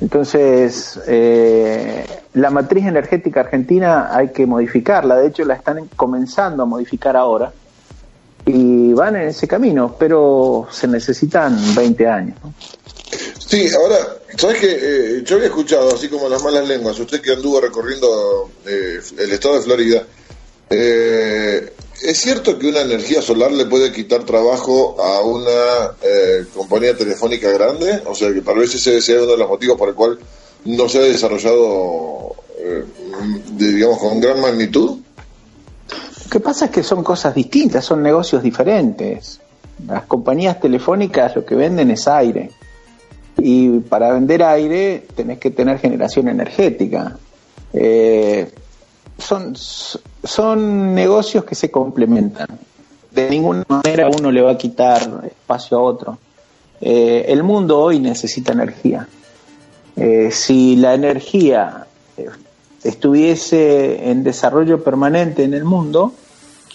[0.02, 6.66] Entonces, eh, la matriz energética argentina hay que modificarla, de hecho la están comenzando a
[6.66, 7.52] modificar ahora
[8.46, 12.38] y van en ese camino, pero se necesitan 20 años.
[13.40, 13.96] Sí, ahora,
[14.38, 18.52] ¿sabes que eh, Yo había escuchado, así como las malas lenguas, usted que anduvo recorriendo
[18.66, 20.04] eh, el estado de Florida,
[20.70, 26.96] eh, ¿Es cierto que una energía solar le puede quitar trabajo a una eh, compañía
[26.96, 28.02] telefónica grande?
[28.06, 30.20] O sea, que tal vez ese sea uno de los motivos por el cual
[30.66, 32.84] no se ha desarrollado, eh,
[33.54, 35.00] digamos, con gran magnitud.
[36.26, 39.40] Lo que pasa es que son cosas distintas, son negocios diferentes.
[39.88, 42.52] Las compañías telefónicas lo que venden es aire.
[43.38, 47.18] Y para vender aire tenés que tener generación energética.
[47.74, 48.50] Eh,
[49.18, 52.48] son, son negocios que se complementan.
[53.12, 56.18] De ninguna manera uno le va a quitar espacio a otro.
[56.82, 59.08] Eh, el mundo hoy necesita energía.
[59.96, 61.88] Eh, si la energía
[62.84, 66.14] estuviese en desarrollo permanente en el mundo,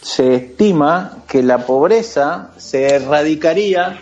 [0.00, 4.00] se estima que la pobreza se erradicaría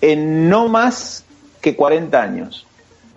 [0.00, 1.24] en no más
[1.60, 2.66] que 40 años.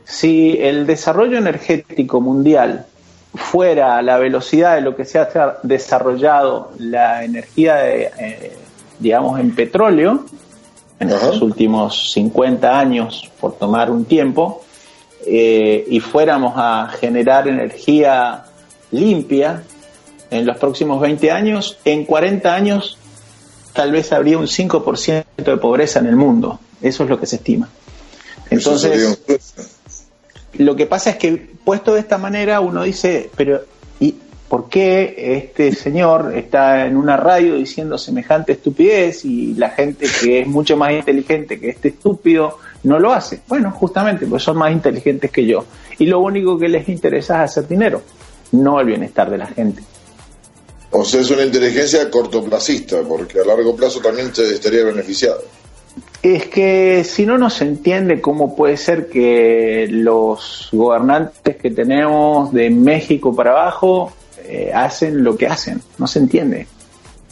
[0.03, 2.87] Si el desarrollo energético mundial
[3.33, 8.57] fuera la velocidad de lo que se ha desarrollado la energía, de, eh,
[8.99, 10.25] digamos, en petróleo,
[10.99, 14.63] en los últimos 50 años, por tomar un tiempo,
[15.25, 18.43] eh, y fuéramos a generar energía
[18.91, 19.63] limpia
[20.29, 22.97] en los próximos 20 años, en 40 años
[23.73, 26.59] tal vez habría un 5% de pobreza en el mundo.
[26.81, 27.69] Eso es lo que se estima.
[28.49, 29.19] Entonces,
[30.53, 33.61] lo que pasa es que puesto de esta manera uno dice, pero
[33.99, 34.15] ¿y
[34.47, 40.41] por qué este señor está en una radio diciendo semejante estupidez y la gente que
[40.41, 43.41] es mucho más inteligente que este estúpido no lo hace?
[43.47, 45.65] Bueno, justamente, pues son más inteligentes que yo.
[45.99, 48.01] Y lo único que les interesa es hacer dinero,
[48.51, 49.83] no el bienestar de la gente.
[50.93, 55.41] O sea, es una inteligencia cortoplacista, porque a largo plazo también se estaría beneficiado.
[56.21, 62.69] Es que si no nos entiende cómo puede ser que los gobernantes que tenemos de
[62.69, 64.13] México para abajo
[64.43, 66.67] eh, hacen lo que hacen, no se entiende.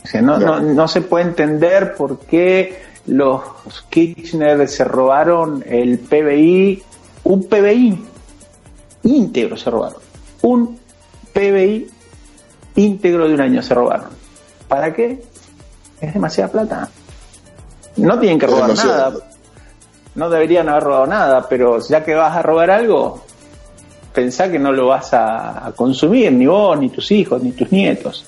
[0.03, 0.59] O sea, no, no.
[0.59, 3.41] no, se puede entender por qué los
[3.89, 6.81] Kirchner se robaron el PBI,
[7.25, 8.05] un PBI
[9.03, 10.01] íntegro se robaron,
[10.41, 10.79] un
[11.33, 11.89] PBI
[12.75, 14.09] íntegro de un año se robaron.
[14.67, 15.21] ¿Para qué?
[16.01, 16.89] Es demasiada plata.
[17.99, 19.13] No tienen que robar nada.
[20.15, 23.23] No deberían haber robado nada, pero ya que vas a robar algo,
[24.13, 28.25] pensá que no lo vas a, consumir, ni vos, ni tus hijos, ni tus nietos.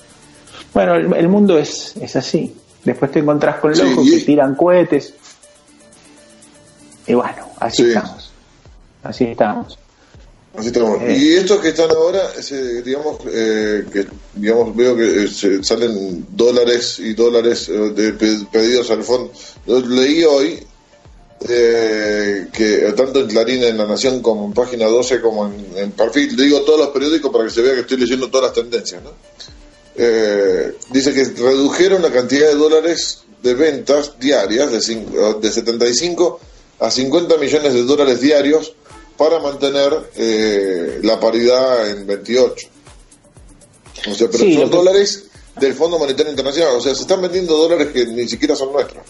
[0.72, 2.54] Bueno, el, mundo es, es así.
[2.84, 5.14] Después te encontrás con locos que tiran cohetes.
[7.06, 8.32] Y bueno, así estamos.
[9.02, 9.78] Así estamos.
[10.56, 11.02] Así estamos.
[11.02, 11.16] Eh.
[11.18, 12.20] y estos que están ahora,
[12.84, 15.28] digamos, eh, que digamos veo que eh,
[15.62, 18.12] salen dólares y dólares de
[18.50, 19.32] pedidos al fondo.
[19.66, 20.66] leí hoy
[21.40, 26.36] que tanto en Clarín, en La Nación, como en Página 12, como en, en Perfil,
[26.36, 29.10] digo todos los periódicos para que se vea que estoy leyendo todas las tendencias, ¿no?
[30.90, 36.40] dice que redujeron la cantidad de dólares de ventas diarias de, de 75
[36.78, 38.74] a 50 millones de dólares diarios
[39.16, 42.68] para mantener eh, la paridad en 28.
[44.10, 45.28] O sea, pero son dólares
[45.58, 49.02] del Fondo Monetario Internacional, o sea, se están vendiendo dólares que ni siquiera son nuestros.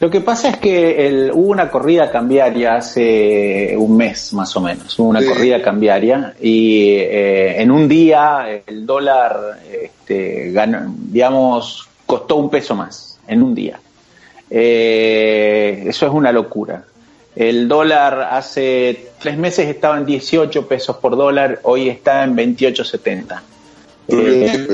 [0.00, 4.60] Lo que pasa es que el, hubo una corrida cambiaria hace un mes más o
[4.62, 11.86] menos, hubo una corrida cambiaria y eh, en un día el dólar, este, ganó, digamos,
[12.06, 13.78] costó un peso más en un día.
[14.48, 16.82] Eh, eso es una locura.
[17.36, 23.40] El dólar hace tres meses estaba en 18 pesos por dólar, hoy está en 28.70.
[24.12, 24.68] Eh,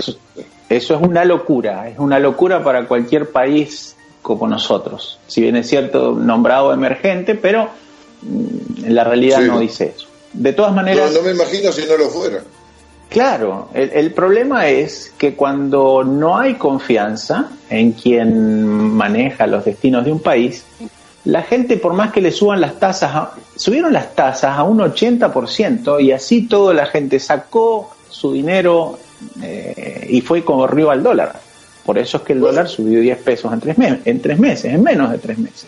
[0.68, 5.18] eso es una locura, es una locura para cualquier país como nosotros.
[5.26, 7.70] Si bien es cierto, nombrado emergente, pero
[8.22, 10.08] mm, en la realidad no dice eso.
[10.32, 11.12] De todas maneras...
[11.14, 12.42] No, me imagino si no lo fuera.
[13.08, 20.04] Claro, el, el, problema es que cuando no hay confianza en quien maneja los destinos
[20.04, 20.64] de un país,
[21.26, 26.00] la gente, por más que le suban las tasas, subieron las tasas a un 80%
[26.00, 28.98] y así toda la gente sacó su dinero
[29.42, 31.40] eh, y fue como río al dólar.
[31.84, 34.82] Por eso es que el dólar subió 10 pesos en tres, en tres meses, en
[34.82, 35.66] menos de tres meses.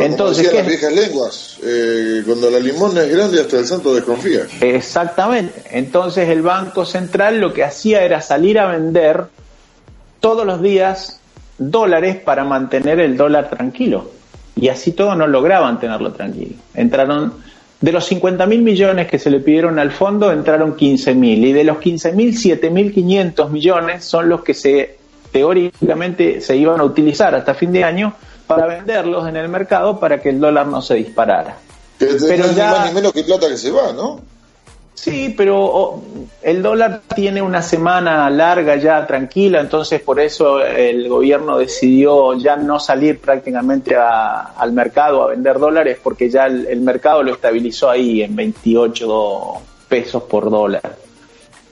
[0.00, 4.46] Entonces, las viejas lenguas, eh, cuando la limona es grande hasta el santo desconfía.
[4.60, 5.62] Exactamente.
[5.70, 9.24] Entonces el Banco Central lo que hacía era salir a vender
[10.20, 11.20] todos los días
[11.56, 14.10] dólares para mantener el dólar tranquilo
[14.60, 16.56] y así todo no lograban tenerlo tranquilo.
[16.74, 17.34] Entraron,
[17.80, 21.52] de los 50 mil millones que se le pidieron al fondo, entraron 15 mil, y
[21.52, 24.98] de los 15 mil, 7 mil 500 millones son los que se
[25.30, 28.14] teóricamente se iban a utilizar hasta fin de año
[28.46, 31.58] para venderlos en el mercado para que el dólar no se disparara.
[31.98, 34.20] Pero, ya, más ni menos que plata que se va, ¿no?
[35.00, 36.02] Sí, pero oh,
[36.42, 42.56] el dólar tiene una semana larga ya tranquila, entonces por eso el gobierno decidió ya
[42.56, 48.22] no salir prácticamente al mercado a vender dólares porque ya el, mercado lo estabilizó ahí
[48.22, 49.52] en 28
[49.88, 50.96] pesos por dólar.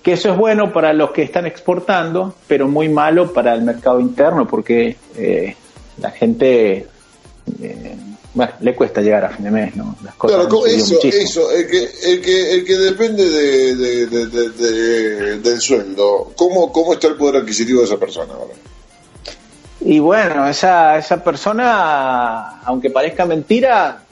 [0.04, 3.98] Que eso es bueno para los que están exportando, pero muy malo para el mercado
[3.98, 5.56] interno porque eh,
[5.98, 6.86] la gente
[7.60, 7.96] eh,
[8.36, 9.96] bueno, le cuesta llegar a fin de mes, ¿no?
[10.04, 15.58] Las cosas claro, eso, eso, el que, el que, el que depende de, de, del
[15.58, 18.34] sueldo, ¿cómo, ¿cómo está el poder adquisitivo de esa persona?
[19.80, 24.02] Y bueno, esa, esa persona, aunque parezca mentira,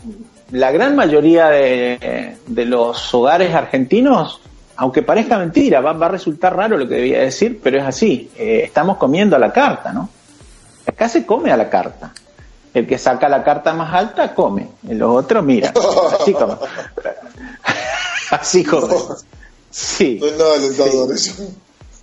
[0.53, 4.41] la gran mayoría de, los hogares argentinos,
[4.77, 8.31] aunque parezca mentira, va, va, a resultar raro lo que debía decir, pero es así.
[8.39, 10.09] Eh, estamos comiendo a la carta, ¿no?
[10.87, 12.15] Acá se come a la carta.
[12.75, 14.69] El que saca la carta más alta come.
[14.83, 15.73] Y los otros, mira.
[16.21, 16.59] Así como.
[18.31, 19.17] así como.
[19.71, 20.19] Sí.
[20.21, 21.31] No es nada alentador sí.
[21.31, 21.43] eso.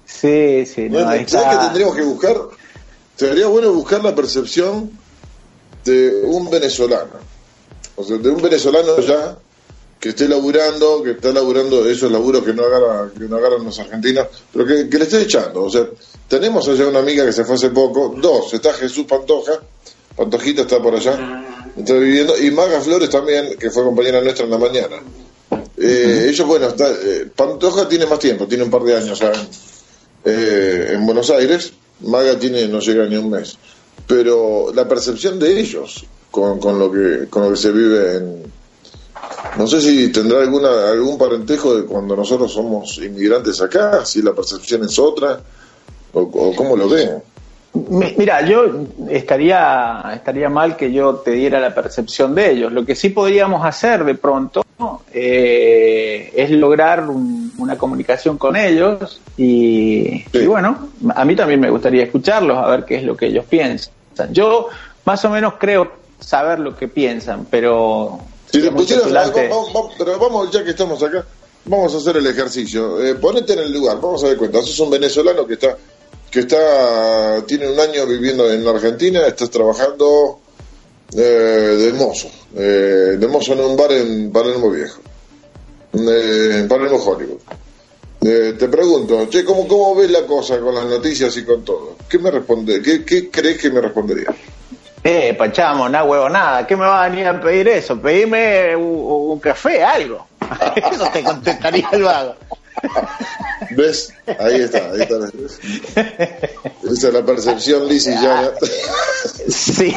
[0.06, 0.90] Sí, sí.
[0.90, 2.38] No, bueno, ¿Sabes que tendríamos que buscar?
[3.16, 4.92] Sería bueno buscar la percepción
[5.84, 7.32] de un venezolano.
[7.96, 9.38] O sea, de un venezolano ya
[10.00, 13.78] que esté laburando, que está laburando esos laburos que no agarran, que no agarran los
[13.80, 15.64] argentinos, pero que, que le esté echando.
[15.64, 15.88] O sea,
[16.28, 19.60] tenemos allá una amiga que se fue hace poco, dos, está Jesús Pantoja,
[20.16, 21.46] Pantojita está por allá,
[21.78, 24.98] está viviendo, y Maga Flores también, que fue compañera nuestra en la mañana.
[25.78, 29.48] Eh, ellos, bueno, está, eh, Pantoja tiene más tiempo, tiene un par de años ¿saben?
[30.24, 33.58] Eh, en Buenos Aires, Maga tiene, no llega ni un mes.
[34.06, 38.44] Pero la percepción de ellos con, con, lo, que, con lo que se vive en...
[39.58, 44.34] No sé si tendrá alguna, algún parentejo de cuando nosotros somos inmigrantes acá, si la
[44.34, 45.42] percepción es otra,
[46.14, 47.22] o, o cómo lo ven.
[47.74, 48.66] Mira, yo
[49.10, 52.72] estaría, estaría mal que yo te diera la percepción de ellos.
[52.72, 54.66] Lo que sí podríamos hacer de pronto
[55.14, 62.58] eh, es lograr una comunicación con ellos y, bueno, a mí también me gustaría escucharlos,
[62.58, 63.94] a ver qué es lo que ellos piensan.
[64.32, 64.68] Yo
[65.06, 68.20] más o menos creo saber lo que piensan, pero...
[68.52, 71.26] Si vamos, pero vamos, ya que estamos acá,
[71.64, 73.02] vamos a hacer el ejercicio.
[73.02, 74.62] Eh, ponete en el lugar, vamos a ver cuenta.
[74.62, 75.78] Sos un venezolano que está
[76.32, 80.40] que está tiene un año viviendo en Argentina, estás trabajando
[81.14, 85.02] eh, de mozo, eh, de mozo en un bar en Palermo Viejo,
[85.94, 87.42] eh, en Palermo Hollywood.
[88.24, 91.98] Eh, te pregunto, che, ¿cómo, ¿cómo ves la cosa con las noticias y con todo?
[92.08, 92.82] ¿Qué me responde?
[92.82, 94.30] ¿Qué, qué crees que me respondería?
[95.04, 96.66] Eh, pachamo, nada huevo, nada.
[96.68, 98.00] ¿Qué me va a venir a pedir eso?
[98.00, 100.28] Pedime un, un café, algo.
[100.76, 102.36] eso te contestaría el vago.
[103.72, 104.14] ¿Ves?
[104.40, 105.16] Ahí está, ahí está.
[106.92, 108.52] Esa es la percepción lisillana.
[109.48, 109.94] Sí.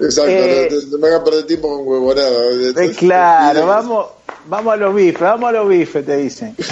[0.00, 2.84] Exacto, eh, no, me hagan perder tiempo con huevonada.
[2.84, 4.06] Eh, claro, vamos,
[4.46, 6.56] vamos a los bifes, vamos a los bifes, te dicen.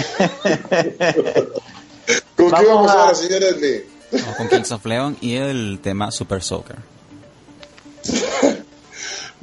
[2.35, 2.93] ¿Con qué vamos a...
[2.93, 3.85] ahora, señor Edley?
[4.11, 6.77] Vamos con Kings of Leon y el tema Super Soccer.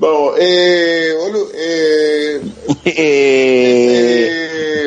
[0.00, 2.40] Vamos, eh, boludo, eh,
[2.84, 4.77] eh, eh,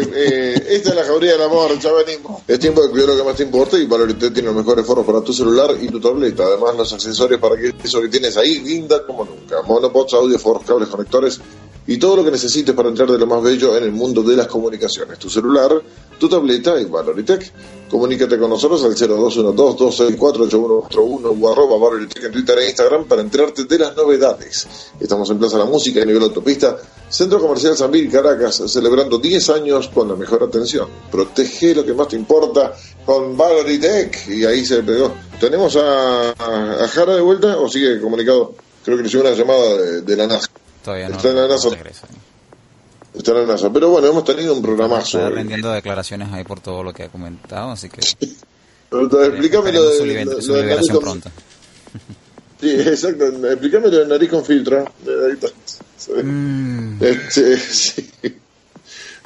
[0.71, 2.43] esta es la jauría del amor, ya venimos.
[2.47, 5.05] Es tiempo de cuidar lo que más te importa y Valorité tiene los mejores foros
[5.05, 6.43] para tu celular y tu tableta.
[6.43, 9.61] Además, los accesorios para que eso que tienes ahí linda como nunca.
[9.63, 11.41] Monopods, audio, foros, cables, conectores
[11.87, 14.37] y todo lo que necesites para entrar de lo más bello en el mundo de
[14.37, 15.19] las comunicaciones.
[15.19, 15.81] Tu celular,
[16.21, 17.51] tu tableta y Valoritech.
[17.89, 23.79] Comunícate con nosotros al 0212-264-8141 o arroba Valoritech en Twitter e Instagram para enterarte de
[23.79, 24.67] las novedades.
[24.99, 26.77] Estamos en Plaza La Música, en nivel autopista,
[27.09, 30.87] Centro Comercial San Caracas, celebrando 10 años con la mejor atención.
[31.11, 34.29] Protege lo que más te importa con Valoritech.
[34.29, 35.11] Y ahí se pegó.
[35.39, 38.53] ¿Tenemos a, a, Jara de vuelta o sigue comunicado?
[38.85, 40.49] Creo que le llegó una llamada de, la NASA.
[40.83, 41.15] Todavía no.
[41.15, 41.69] Está en la NASA.
[43.13, 43.71] Está la NASA.
[43.71, 45.19] Pero bueno, hemos tenido un programazo.
[45.19, 48.01] Está rendiendo declaraciones ahí por todo lo que ha comentado, así que.
[48.89, 49.97] Pero, explícame lo de,
[50.41, 51.31] su, lo, liberación pronta.
[52.59, 53.25] Sí, exacto.
[53.25, 54.85] Explícame lo de nariz con filtro.
[56.23, 57.03] Mm.
[57.03, 58.11] Este, sí.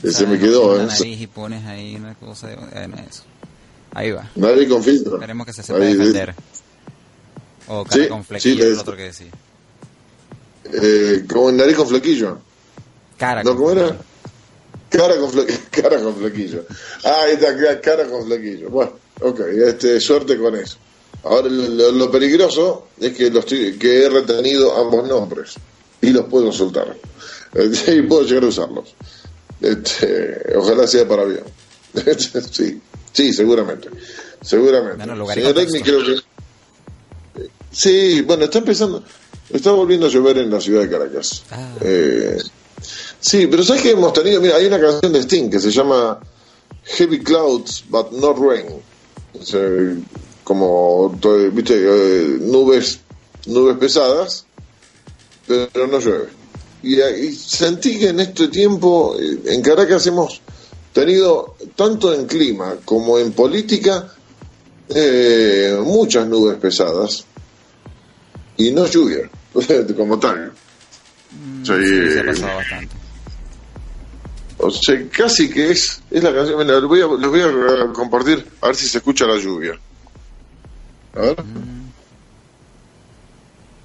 [0.04, 0.80] Se me quedó.
[0.80, 0.86] ¿eh?
[0.86, 3.24] nariz y pones ahí una cosa de eso.
[3.94, 4.30] Ahí va.
[4.36, 5.16] Nariz con filtro.
[5.16, 6.36] Esperemos que se sepa ahí, defender.
[7.68, 9.32] O cara sí, con flequillo, sí, el otro que decía.
[10.72, 12.40] Eh, como nariz con flequillo.
[13.18, 13.96] Cara ¿No, cómo era?
[14.90, 15.60] Cara con, flequillo.
[15.72, 16.66] cara con flequillo.
[17.04, 18.70] Ah, está, cara con flequillo.
[18.70, 20.78] Bueno, ok, este, suerte con eso.
[21.24, 25.56] Ahora, lo, peligroso es que, los, que he retenido ambos nombres
[26.02, 26.96] y los puedo soltar.
[27.88, 28.94] y puedo llegar a usarlos.
[29.60, 31.44] Este, ojalá sea para bien.
[32.52, 33.90] sí, sí, seguramente.
[34.42, 35.04] Seguramente.
[35.34, 36.16] Señor creo que.
[37.72, 39.04] Sí, bueno, está empezando.
[39.50, 41.44] Está volviendo a llover en la ciudad de Caracas.
[41.52, 41.76] Ah.
[41.82, 42.38] Eh,
[43.20, 44.42] sí, pero ¿sabes que hemos tenido?
[44.42, 46.20] Mira, hay una canción de Sting que se llama
[46.84, 48.66] Heavy Clouds But Not Rain.
[49.40, 49.62] O sea,
[50.44, 51.10] como,
[51.52, 53.00] viste, eh, nubes,
[53.48, 54.46] nubes pesadas,
[55.48, 56.30] pero no llueve.
[56.84, 60.42] Y, sentí que en este tiempo, eh, en Caracas hemos
[60.94, 64.14] tenido, tanto en clima como en política,
[64.90, 67.26] eh, muchas nubes pesadas
[68.58, 69.30] y no lluvia,
[69.98, 70.52] como tal.
[71.32, 71.74] Mm, Sí.
[71.74, 73.05] sí, se ha pasado bastante.
[74.58, 76.58] O sea, casi que es, es la canción.
[76.60, 79.78] Mira, les voy, a, les voy a compartir, a ver si se escucha la lluvia.
[81.16, 81.36] A ver.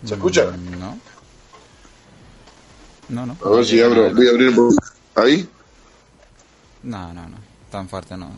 [0.05, 0.47] ¿Se escucha?
[0.51, 0.99] Mm, No.
[3.09, 3.37] No, no.
[3.45, 4.77] A ver si abro, voy a abrir un.
[5.17, 5.49] ¿Ahí?
[6.85, 7.37] No, no, no.
[7.71, 8.31] Tan fuerte no.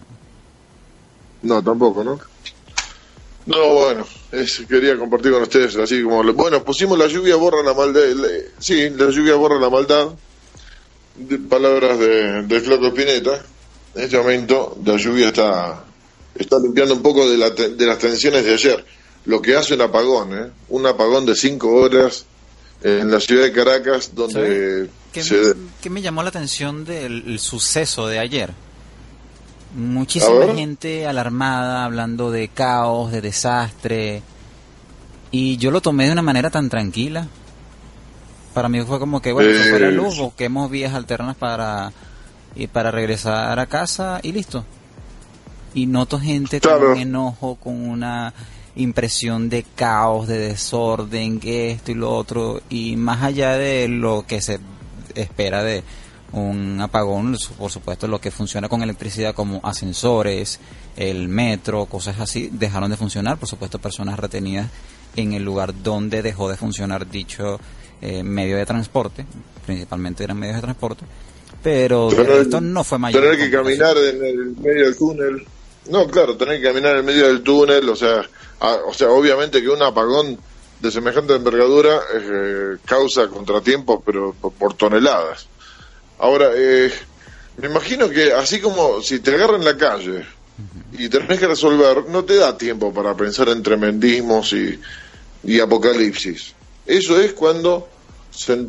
[1.42, 2.18] No, tampoco, ¿no?
[3.44, 7.74] No, bueno, es, quería compartir con ustedes, así como, bueno, pusimos la lluvia borra la
[7.74, 10.10] maldad, le- sí, la lluvia borra la maldad,
[11.16, 13.42] de palabras de, de Flaco Espineta,
[13.94, 15.84] en este momento la lluvia está,
[16.34, 18.84] está limpiando un poco de, la de las tensiones de ayer,
[19.26, 20.50] lo que hace un apagón, ¿eh?
[20.70, 22.26] un apagón de cinco horas
[22.82, 25.54] en la ciudad de Caracas, donde ¿Qué, se...
[25.54, 28.52] me, qué me llamó la atención del el suceso de ayer?
[29.74, 34.22] Muchísima gente alarmada, hablando de caos, de desastre.
[35.30, 37.26] Y yo lo tomé de una manera tan tranquila.
[38.54, 41.92] Para mí fue como que, bueno, se fue la Eh, luz, busquemos vías alternas para,
[42.54, 44.64] y para regresar a casa y listo.
[45.74, 46.92] Y noto gente con Claro.
[46.92, 48.34] un enojo, con una
[48.76, 52.60] impresión de caos, de desorden, esto y lo otro.
[52.68, 54.60] Y más allá de lo que se
[55.14, 55.82] espera de
[56.32, 60.60] un apagón, por supuesto, lo que funciona con electricidad como ascensores,
[60.96, 63.38] el metro, cosas así, dejaron de funcionar.
[63.38, 64.68] Por supuesto, personas retenidas
[65.16, 67.60] en el lugar donde dejó de funcionar dicho
[68.02, 69.24] eh, medio de transporte,
[69.64, 71.04] principalmente eran medios de transporte.
[71.62, 72.10] Pero
[72.42, 73.22] esto no fue mayor.
[73.22, 75.46] Tener que caminar en el medio del túnel.
[75.88, 78.22] No, claro, tener que caminar en el medio del túnel, o sea,
[78.60, 80.38] a- o sea, obviamente que un apagón
[80.80, 85.46] de semejante envergadura eh, causa contratiempos, pero por, por toneladas.
[86.18, 86.90] Ahora, eh,
[87.58, 90.24] me imagino que así como si te agarran en la calle
[90.98, 94.78] y tenés que resolver, no te da tiempo para pensar en tremendismos y,
[95.44, 96.54] y apocalipsis.
[96.86, 97.88] Eso es cuando
[98.30, 98.66] se,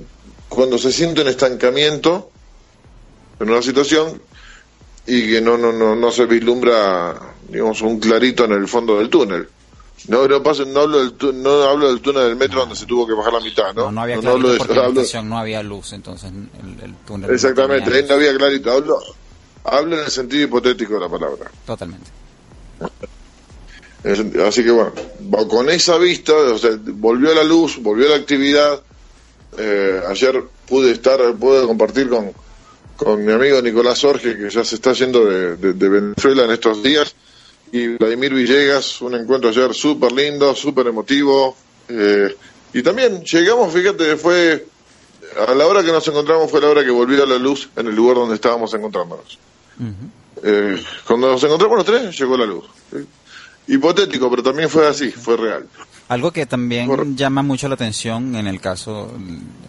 [0.50, 2.30] cuando se siente un estancamiento
[3.40, 4.22] en una situación
[5.08, 9.10] y que no no no no se vislumbra digamos un clarito en el fondo del
[9.10, 9.50] túnel.
[10.08, 12.86] No no paso, no hablo del tu- no hablo del túnel del metro donde se
[12.86, 14.88] tuvo que bajar la mitad no No, no había no, clarito hablo de porque la
[14.88, 17.30] estación no había luz, entonces el, el túnel...
[17.30, 18.72] no exactamente ahí no había clarito.
[18.72, 19.00] Hablo
[19.66, 21.50] hablo en el sentido hipotético de la palabra.
[21.66, 22.12] Totalmente.
[24.48, 24.92] Así que bueno
[25.50, 28.82] con esa vista o sea, volvió la luz volvió la actividad
[29.58, 32.32] eh, ayer pude estar pude compartir con
[32.98, 36.52] con mi amigo Nicolás Jorge, que ya se está yendo de, de- de Venezuela en
[36.52, 37.16] estos días,
[37.72, 41.58] y Vladimir Villegas, un encuentro ayer súper lindo, súper emotivo,
[41.90, 42.34] eh,
[42.72, 44.68] y también llegamos, fíjate, fue,
[45.48, 47.96] a la hora que nos encontramos fue la hora que volvió la luz en el
[47.96, 49.40] lugar donde estábamos encontrándonos.
[49.80, 50.44] Ujú.
[50.44, 52.66] Eh, cuando nos encontramos los tres, llegó la luz.
[52.92, 52.98] ¿sí?
[53.68, 55.68] Hipotético, pero también fue así, fue real.
[56.10, 59.12] Algo que también Por- llama mucho la atención en el caso,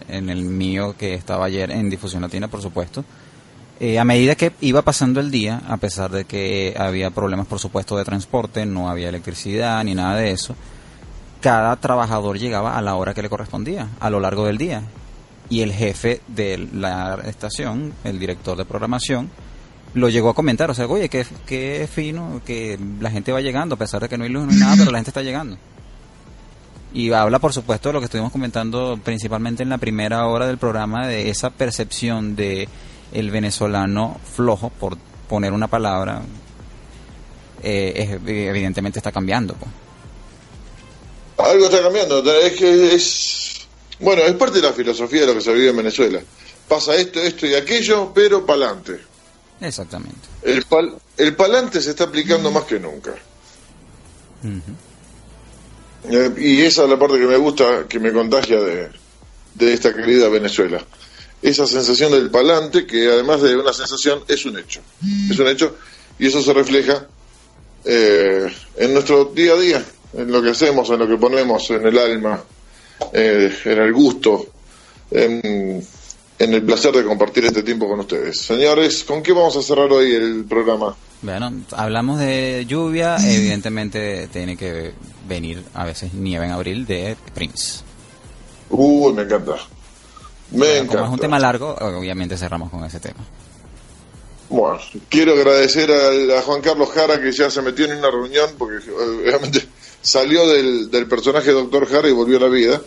[0.08, 3.04] en el mío que estaba ayer en Difusión Latina, por supuesto,
[3.80, 7.58] eh, a medida que iba pasando el día, a pesar de que había problemas, por
[7.60, 10.54] supuesto, de transporte, no había electricidad ni nada de eso,
[11.40, 14.82] cada trabajador llegaba a la hora que le correspondía, a lo largo del día.
[15.50, 19.30] Y el jefe de la estación, el director de programación,
[19.94, 23.76] lo llegó a comentar, o sea, oye, qué, qué fino que la gente va llegando,
[23.76, 25.56] a pesar de que no hay luz, no hay nada, pero la gente está llegando.
[26.92, 30.58] Y habla, por supuesto, de lo que estuvimos comentando principalmente en la primera hora del
[30.58, 32.68] programa, de esa percepción de
[33.12, 34.96] el venezolano flojo, por
[35.28, 36.22] poner una palabra,
[37.62, 39.54] eh, es- evidentemente está cambiando.
[39.54, 39.70] pues.
[41.48, 43.66] Algo está cambiando, es que es...
[44.00, 46.20] Bueno, es parte de la filosofía de lo que se vive en Venezuela.
[46.68, 49.00] Pasa esto, esto y aquello, pero pa'lante.
[49.60, 50.28] Exactamente.
[50.42, 53.14] El, pal, el palante se está aplicando más que nunca.
[56.10, 58.90] Eh, y esa es la parte que me gusta, que me contagia de,
[59.54, 60.84] de esta querida Venezuela.
[61.40, 64.80] Esa sensación del palante, que además de una sensación, es un hecho.
[65.30, 65.76] Es un hecho,
[66.18, 67.06] y eso se refleja
[67.84, 71.86] eh, en nuestro día a día, en lo que hacemos, en lo que ponemos en
[71.86, 72.42] el alma,
[73.12, 74.46] eh, en el gusto,
[75.10, 75.86] en,
[76.44, 78.40] en el placer de compartir este tiempo con ustedes.
[78.40, 80.94] Señores, ¿con qué vamos a cerrar hoy el programa?
[81.22, 84.92] Bueno, hablamos de lluvia, evidentemente tiene que
[85.28, 87.80] venir a veces nieve en abril de Prince.
[88.70, 89.56] Uy, me encanta.
[90.50, 90.92] Me Bueno, encanta.
[90.92, 93.20] como es un tema largo, obviamente cerramos con ese tema.
[94.50, 98.50] Bueno, quiero agradecer a, a Juan Carlos Jara que ya se metió en una reunión
[98.58, 99.66] porque obviamente
[100.02, 102.80] salió del, del personaje Doctor Jara y volvió a la vida.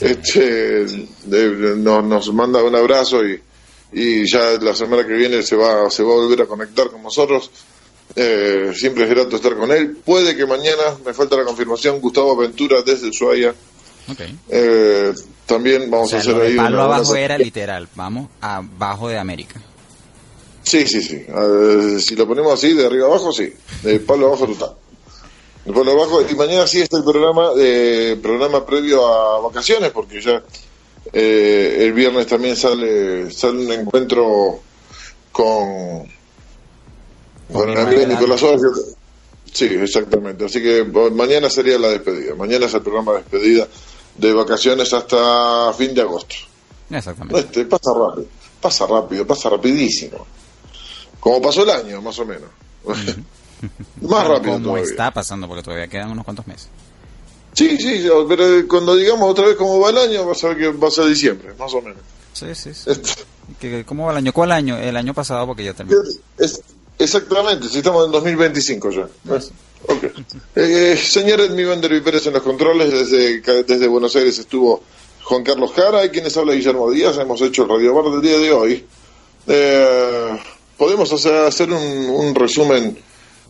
[0.00, 0.84] Este,
[1.24, 3.40] de- nos, nos manda un abrazo y,
[3.92, 7.02] y ya la semana que viene se va, se va a volver a conectar con
[7.02, 7.50] nosotros.
[8.16, 9.96] Eh, siempre es grato estar con él.
[10.04, 13.54] Puede que mañana, me falta la confirmación, Gustavo Ventura desde Ushuaia
[14.50, 15.12] Eh,
[15.46, 16.56] también vamos a hacer ahí.
[16.56, 19.60] Palo abajo era literal, vamos abajo de América.
[20.62, 21.24] Sí, sí, sí.
[22.00, 23.52] si lo ponemos así, de arriba abajo, sí.
[23.82, 24.76] De palo abajo total.
[25.72, 26.22] Palo abajo.
[26.28, 30.42] Y mañana sí está el programa, de, programa previo a vacaciones, porque ya
[31.12, 34.60] eh, el viernes también sale, sale un encuentro
[35.32, 36.06] con,
[37.52, 38.42] con amigo Nicolás
[39.52, 40.44] Sí, exactamente.
[40.46, 42.34] Así que mañana sería la despedida.
[42.34, 43.68] Mañana es el programa de despedida
[44.16, 46.34] de vacaciones hasta fin de agosto.
[46.90, 47.40] Exactamente.
[47.40, 48.26] Este, pasa rápido,
[48.60, 50.26] pasa rápido, pasa rapidísimo.
[51.20, 52.50] Como pasó el año, más o menos.
[54.00, 56.68] más rápido Como está pasando, porque todavía quedan unos cuantos meses.
[57.52, 60.68] Sí, sí, pero cuando digamos otra vez cómo va el año, vas a ver que
[60.72, 62.00] va a ser diciembre, más o menos.
[62.32, 62.90] Sí, sí, sí.
[62.90, 63.84] Este.
[63.84, 64.32] ¿Cómo va el año?
[64.32, 64.76] ¿Cuál año?
[64.76, 66.00] El año pasado, porque ya terminó.
[66.98, 69.08] exactamente, si estamos en 2025 ya.
[69.86, 70.10] Okay.
[70.56, 74.82] Eh, señor Edmi Vander Pérez en los controles, desde, desde Buenos Aires estuvo
[75.24, 77.18] Juan Carlos Jara y quienes habla Guillermo Díaz.
[77.18, 78.86] Hemos hecho el Radio Bar del día de hoy.
[79.46, 80.38] Eh,
[80.76, 82.96] podemos hacer, hacer un, resumen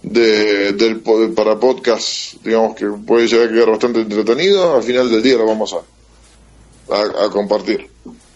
[0.04, 1.00] de, del,
[1.34, 4.76] para podcast, digamos que puede llegar a quedar bastante entretenido.
[4.76, 7.88] Al final del día lo vamos a, a, compartir.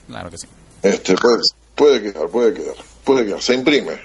[0.07, 0.47] Claro que sí.
[0.82, 1.43] Este, puede,
[1.74, 3.43] puede quedar, puede quedar, puede quedar.
[3.43, 3.99] Se imprime.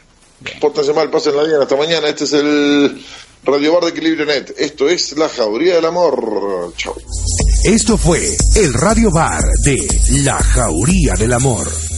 [0.60, 1.62] Pórtense mal, pasen la bien.
[1.62, 2.10] Hasta mañana.
[2.10, 3.02] Este es el
[3.46, 4.54] Radio Bar de Equilibrio Net.
[4.58, 6.74] Esto es La Jauría del Amor.
[6.76, 6.96] Chau.
[7.64, 9.78] Esto fue el Radio Bar de
[10.24, 11.93] La Jauría del Amor.